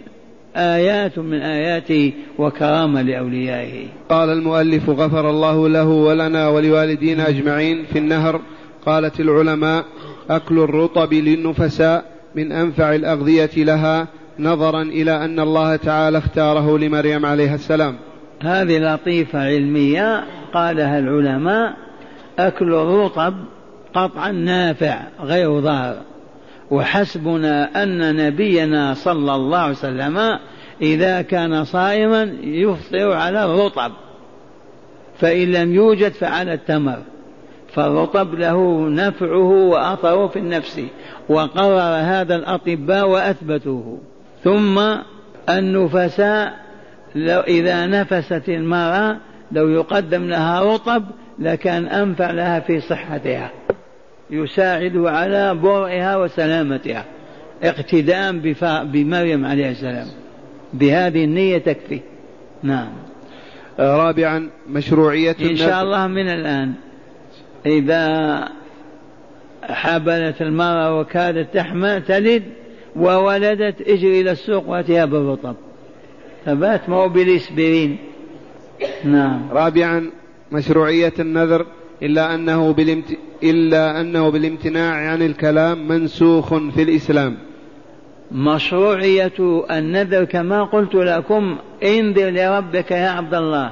آيات 0.55 1.19
من 1.19 1.41
آياته 1.41 2.13
وكرامة 2.37 3.01
لأوليائه. 3.01 3.85
قال 4.09 4.29
المؤلف 4.29 4.89
غفر 4.89 5.29
الله 5.29 5.69
له 5.69 5.87
ولنا 5.87 6.47
ولوالدينا 6.47 7.29
أجمعين 7.29 7.85
في 7.85 7.99
النهر. 7.99 8.41
قالت 8.85 9.19
العلماء 9.19 9.85
أكل 10.29 10.59
الرطب 10.59 11.13
للنفساء 11.13 12.05
من 12.35 12.51
أنفع 12.51 12.95
الأغذية 12.95 13.49
لها 13.57 14.07
نظرا 14.39 14.81
إلى 14.81 15.25
أن 15.25 15.39
الله 15.39 15.75
تعالى 15.75 16.17
اختاره 16.17 16.77
لمريم 16.77 17.25
عليها 17.25 17.55
السلام. 17.55 17.95
هذه 18.41 18.93
لطيفة 18.93 19.39
علمية 19.39 20.23
قالها 20.53 20.99
العلماء 20.99 21.73
أكل 22.39 22.73
الرطب 22.73 23.33
قطعا 23.93 24.31
نافع 24.31 24.99
غير 25.21 25.59
ضار 25.59 25.95
وحسبنا 26.71 27.83
أن 27.83 28.15
نبينا 28.15 28.93
صلى 28.93 29.35
الله 29.35 29.57
عليه 29.57 29.71
وسلم 29.71 30.39
إذا 30.81 31.21
كان 31.21 31.63
صائما 31.63 32.23
يفطر 32.43 33.11
على 33.11 33.45
الرطب 33.45 33.91
فإن 35.17 35.51
لم 35.51 35.75
يوجد 35.75 36.11
فعلى 36.11 36.53
التمر. 36.53 36.97
فالرطب 37.73 38.33
له 38.33 38.89
نفعه 38.89 39.51
وأثره 39.51 40.27
في 40.27 40.39
النفس 40.39 40.81
وقرر 41.29 41.99
هذا 42.01 42.35
الأطباء 42.35 43.09
وأثبتوه. 43.09 43.99
ثم 44.43 44.81
النفساء 45.49 46.53
لو 47.15 47.39
إذا 47.39 47.85
نفست 47.85 48.43
المرأة 48.49 49.17
لو 49.51 49.69
يقدم 49.69 50.23
لها 50.23 50.61
رطب 50.61 51.03
لكان 51.39 51.85
أنفع 51.87 52.31
لها 52.31 52.59
في 52.59 52.81
صحتها 52.81 53.51
يساعد 54.29 54.97
على 54.97 55.55
برئها 55.55 56.17
وسلامتها. 56.17 57.05
اقتداء 57.63 58.31
بمريم 58.83 59.45
عليه 59.45 59.71
السلام. 59.71 60.07
بهذه 60.73 61.23
النية 61.23 61.57
تكفي. 61.57 61.99
نعم. 62.63 62.89
رابعا 63.79 64.49
مشروعية 64.69 65.35
إن 65.41 65.55
شاء 65.55 65.83
الله 65.83 66.07
من 66.07 66.29
الآن. 66.29 66.73
إذا 67.65 68.47
حبلت 69.63 70.41
المرأة 70.41 70.99
وكادت 70.99 71.53
تحمى 71.53 71.99
تلد 71.99 72.43
وولدت 72.97 73.81
اجري 73.81 74.21
إلى 74.21 74.31
السوق 74.31 74.69
وأتيها 74.69 75.05
بالرطب. 75.05 75.55
ثبات 76.45 76.89
ما 76.89 76.95
هو 76.95 77.09
بالإسبرين. 77.09 77.97
نعم. 79.03 79.49
رابعا 79.51 80.09
مشروعية 80.51 81.13
النذر 81.19 81.65
إلا 82.03 82.35
أنه 82.35 82.73
بالامت... 82.73 83.17
إلا 83.43 84.01
أنه 84.01 84.29
بالامتناع 84.29 84.93
عن 84.93 85.21
الكلام 85.21 85.87
منسوخ 85.87 86.49
في 86.55 86.83
الإسلام. 86.83 87.37
مشروعية 88.31 89.63
النذر 89.71 90.23
كما 90.23 90.63
قلت 90.63 90.95
لكم 90.95 91.57
انذر 91.83 92.29
لربك 92.29 92.91
يا 92.91 93.09
عبد 93.09 93.33
الله. 93.33 93.71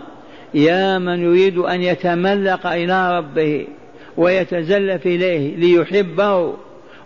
يا 0.54 1.00
من 1.00 1.20
يريد 1.20 1.58
أن 1.58 1.82
يتملق 1.82 2.68
إلى 2.68 3.18
ربه 3.18 3.68
ويتزلف 4.18 5.06
إليه 5.06 5.56
ليحبه. 5.56 6.54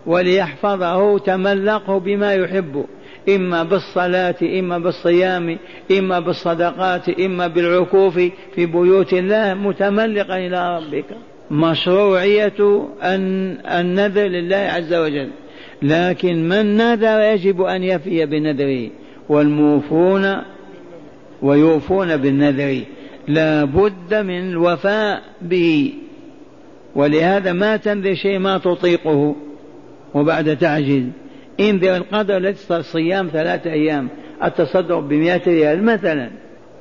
وليحفظه 0.06 1.18
تملقه 1.18 1.98
بما 1.98 2.34
يحب 2.34 2.84
إما 3.28 3.62
بالصلاة 3.62 4.34
إما 4.42 4.78
بالصيام 4.78 5.58
إما 5.98 6.20
بالصدقات 6.20 7.08
إما 7.08 7.46
بالعكوف 7.46 8.14
في 8.54 8.66
بيوت 8.66 9.12
الله 9.12 9.54
متملقا 9.54 10.36
إلى 10.36 10.76
ربك. 10.76 11.04
مشروعية 11.50 12.88
النذر 13.64 14.22
لله 14.22 14.56
عز 14.56 14.94
وجل. 14.94 15.30
لكن 15.82 16.48
من 16.48 16.76
نذر 16.76 17.20
يجب 17.20 17.62
أن 17.62 17.84
يفي 17.84 18.26
بنذره. 18.26 18.90
والموفون 19.28 20.36
ويوفون 21.42 22.16
بالنذر. 22.16 22.80
لا 23.28 23.64
بد 23.64 24.14
من 24.14 24.50
الوفاء 24.50 25.22
به. 25.42 25.92
ولهذا 26.94 27.52
ما 27.52 27.76
تنذر 27.76 28.14
شيء 28.14 28.38
ما 28.38 28.58
تطيقه. 28.58 29.36
وبعد 30.14 30.56
تعجز 30.56 31.04
انذر 31.60 31.96
القدر 31.96 32.36
التي 32.36 32.82
صيام 32.82 33.28
ثلاثة 33.32 33.72
أيام 33.72 34.08
التصدق 34.44 34.98
بمئة 34.98 35.42
ريال 35.46 35.84
مثلا. 35.84 36.30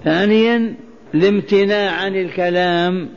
ثانيا 0.03 0.75
الامتناع 1.15 1.91
عن 1.91 2.15
الكلام. 2.15 3.09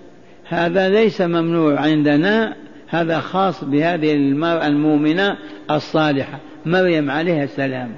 هذا 0.49 0.89
ليس 0.89 1.21
ممنوع 1.21 1.81
عندنا 1.81 2.57
هذا 2.89 3.19
خاص 3.19 3.65
بهذه 3.65 4.13
المرأة 4.13 4.67
المؤمنة 4.67 5.37
الصالحة 5.71 6.41
مريم 6.67 7.11
عليها 7.11 7.45
السلام. 7.45 7.93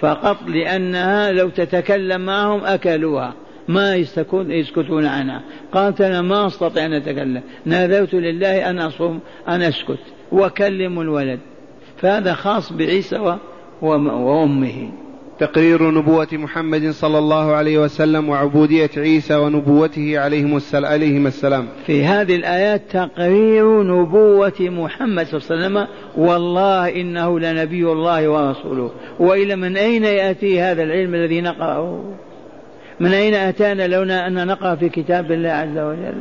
فقط 0.00 0.36
لأنها 0.46 1.32
لو 1.32 1.48
تتكلم 1.48 2.20
معهم 2.20 2.64
أكلوها 2.64 3.34
ما 3.68 3.96
يسكتون 4.32 5.06
عنها. 5.06 5.42
قالت 5.72 6.00
أنا 6.00 6.22
ما 6.22 6.46
أستطيع 6.46 6.86
أن 6.86 6.92
أتكلم. 6.92 7.42
نذرت 7.66 8.14
لله 8.14 8.70
أن 8.70 8.78
أصوم 8.78 9.20
أن 9.48 9.62
أسكت. 9.62 9.98
وكلموا 10.32 11.02
الولد. 11.02 11.40
فهذا 11.96 12.34
خاص 12.34 12.72
بعيسى 12.72 13.38
وأمه. 13.82 14.90
تقرير 15.38 15.90
نبوة 15.90 16.28
محمد 16.32 16.90
صلى 16.90 17.18
الله 17.18 17.52
عليه 17.52 17.78
وسلم 17.78 18.28
وعبودية 18.28 18.90
عيسى 18.96 19.36
ونبوته 19.36 20.18
عليهم 20.18 20.60
عليهما 20.74 21.28
السلام. 21.28 21.68
في 21.86 22.04
هذه 22.04 22.36
الآيات 22.36 22.82
تقرير 22.90 23.82
نبوة 23.82 24.60
محمد 24.60 25.26
صلى 25.26 25.40
الله 25.40 25.50
عليه 25.50 25.66
وسلم 25.66 25.86
والله 26.16 27.00
إنه 27.00 27.40
لنبي 27.40 27.92
الله 27.92 28.28
ورسوله. 28.28 28.90
وإلى 29.18 29.56
من 29.56 29.76
أين 29.76 30.04
يأتي 30.04 30.60
هذا 30.60 30.82
العلم 30.82 31.14
الذي 31.14 31.40
نقرأه؟ 31.40 32.04
من 33.00 33.12
أين 33.12 33.34
أتانا 33.34 33.86
لولا 33.86 34.26
أن 34.26 34.46
نقرأ 34.46 34.74
في 34.74 34.88
كتاب 34.88 35.32
الله 35.32 35.50
عز 35.50 35.78
وجل؟ 35.78 36.14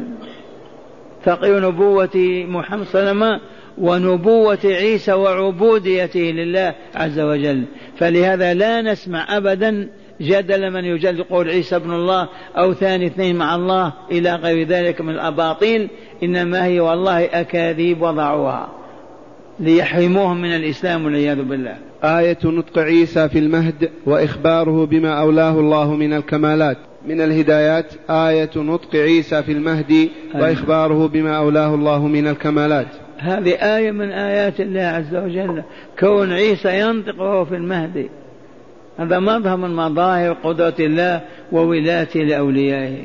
تقرير 1.26 1.60
نبوة 1.68 2.45
محمد 2.47 2.86
صلى 2.86 3.01
الله 3.01 3.10
عليه 3.10 3.36
وسلم 3.36 3.39
ونبوة 3.78 4.59
عيسى 4.65 5.13
وعبوديته 5.13 6.19
لله 6.19 6.76
عز 6.95 7.19
وجل. 7.19 7.63
فلهذا 7.97 8.53
لا 8.53 8.82
نسمع 8.82 9.38
أبدا 9.38 9.89
جدل 10.21 10.71
من 10.71 10.86
يجدل 10.86 11.23
قول 11.23 11.49
عيسى 11.49 11.76
ابن 11.76 11.91
الله 11.91 12.30
أو 12.57 12.73
ثاني 12.73 13.05
اثنين 13.05 13.36
مع 13.36 13.55
الله 13.55 13.93
إلى 14.11 14.36
غير 14.36 14.67
ذلك 14.67 15.01
من 15.01 15.09
الأباطيل. 15.09 15.89
إنما 16.23 16.65
هي 16.65 16.80
والله 16.80 17.26
أكاذيب 17.26 18.01
وضعوها. 18.01 18.69
ليحرموهم 19.59 20.41
من 20.41 20.55
الإسلام 20.55 21.05
والعياذ 21.05 21.43
بالله. 21.43 21.78
آية 22.03 22.38
نطق 22.43 22.80
عيسى 22.80 23.30
في 23.30 23.39
المهد 23.39 23.89
وإخباره 24.05 24.86
بما 24.86 25.21
أولاه 25.21 25.59
الله 25.59 25.95
من 25.95 26.13
الكمالات. 26.13 26.78
من 27.07 27.21
الهدايات 27.21 27.93
آية 28.09 28.49
نطق 28.55 28.95
عيسى 28.95 29.43
في 29.43 29.51
المهد 29.51 30.09
وإخباره 30.36 31.07
بما 31.07 31.38
أولاه 31.38 31.76
الله 31.76 32.07
من 32.07 32.28
الكمالات. 32.28 33.05
هذه 33.26 33.78
آية 33.78 33.91
من 33.91 34.11
آيات 34.11 34.59
الله 34.59 34.82
عز 34.82 35.15
وجل. 35.15 35.63
كون 35.99 36.34
عيسى 36.34 36.80
ينطق 36.80 37.21
وهو 37.21 37.45
في 37.45 37.55
المهدي. 37.55 38.09
هذا 38.97 39.19
مظهر 39.19 39.57
من 39.57 39.76
مظاهر 39.76 40.34
قدرة 40.34 40.76
الله 40.80 41.21
وولايته 41.51 42.19
لأوليائه. 42.19 42.97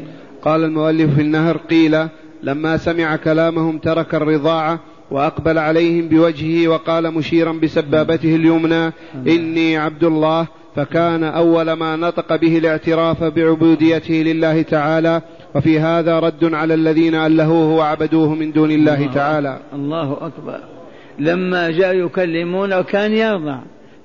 قال 0.43 0.65
المؤلف 0.65 1.15
في 1.15 1.21
النهر 1.21 1.57
قيل 1.57 2.09
لما 2.43 2.77
سمع 2.77 3.17
كلامهم 3.17 3.79
ترك 3.79 4.15
الرضاعة 4.15 4.81
وأقبل 5.11 5.59
عليهم 5.59 6.09
بوجهه 6.09 6.69
وقال 6.69 7.15
مشيرا 7.15 7.53
بسبابته 7.53 8.37
اليمنى 8.37 8.93
إني 9.27 9.77
عبد 9.77 10.05
الله 10.05 10.47
فكان 10.77 11.25
أول 11.25 11.73
ما 11.73 11.97
نطق 11.97 12.37
به 12.37 12.59
الاعتراف 12.59 13.25
بعبوديته 13.25 14.15
لله 14.15 14.63
تعالى 14.63 15.23
وفي 15.55 15.81
هذا 15.81 16.19
رد 16.19 16.55
على 16.55 16.75
الذين 16.75 17.15
ألهوه 17.15 17.75
وعبدوه 17.75 18.35
من 18.35 18.53
دون 18.53 18.71
الله, 18.71 18.95
الله 18.95 19.15
تعالى. 19.15 19.59
الله 19.73 20.13
أكبر. 20.13 20.61
لما 21.19 21.71
جاء 21.71 21.95
يكلمونه 21.95 22.83
كان 22.83 23.13
يرضع 23.13 23.59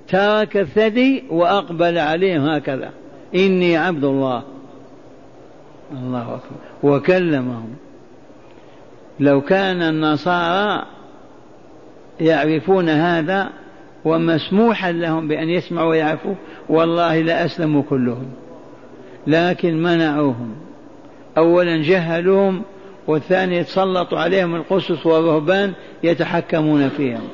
ترك 0.07 0.57
الثدي 0.57 1.23
وأقبل 1.29 1.97
عليهم 1.97 2.41
هكذا. 2.41 2.89
إني 3.35 3.77
عبد 3.77 4.03
الله. 4.03 4.43
الله 5.93 6.21
أكبر. 6.21 6.57
وكلمهم. 6.83 7.69
لو 9.19 9.41
كان 9.41 9.81
النصارى 9.81 10.85
يعرفون 12.21 12.89
هذا 12.89 13.49
ومسموحا 14.05 14.91
لهم 14.91 15.27
بأن 15.27 15.49
يسمعوا 15.49 15.89
ويعرفوا 15.89 16.35
والله 16.69 17.21
لأسلموا 17.21 17.83
كلهم. 17.89 18.27
لكن 19.27 19.83
منعوهم. 19.83 20.64
أولا 21.37 21.77
جهلوهم 21.77 22.61
والثاني 23.07 23.63
تسلطوا 23.63 24.19
عليهم 24.19 24.55
القسس 24.55 25.05
والرهبان 25.05 25.73
يتحكمون 26.03 26.89
فيهم. 26.89 27.27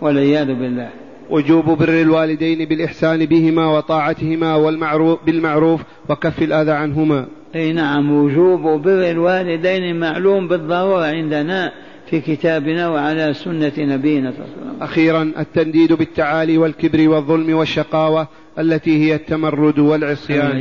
والعياذ 0.00 0.46
بالله. 0.46 0.88
وجوب 1.30 1.64
بر 1.64 1.88
الوالدين 1.88 2.68
بالإحسان 2.68 3.26
بهما 3.26 3.66
وطاعتهما 3.66 4.54
والمعروف 4.54 5.18
بالمعروف 5.26 5.80
وكف 6.08 6.42
الأذى 6.42 6.70
عنهما. 6.70 7.26
أي 7.54 7.72
نعم 7.72 8.12
وجوب 8.12 8.82
بر 8.82 9.10
الوالدين 9.10 10.00
معلوم 10.00 10.48
بالضرورة 10.48 11.06
عندنا 11.06 11.72
في 12.10 12.20
كتابنا 12.20 12.88
وعلى 12.88 13.34
سنة 13.34 13.72
نبينا 13.78 14.30
صلى 14.30 14.44
الله 14.44 14.54
عليه 14.56 14.70
وسلم. 14.70 14.82
أخيرا 14.82 15.32
التنديد 15.38 15.92
بالتعالي 15.92 16.58
والكبر 16.58 17.08
والظلم 17.08 17.54
والشقاوة 17.54 18.28
التي 18.58 19.04
هي 19.04 19.14
التمرد 19.14 19.78
والعصيان. 19.78 20.56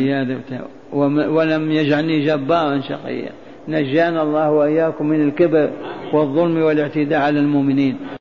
ولم 0.94 1.72
يجعلني 1.72 2.26
جبارا 2.26 2.82
شقيا. 2.82 3.32
نجانا 3.68 4.22
الله 4.22 4.52
وإياكم 4.52 5.06
من 5.06 5.28
الكبر 5.28 5.70
والظلم 6.14 6.62
والإعتداء 6.62 7.20
على 7.22 7.40
المؤمنين. 7.40 7.98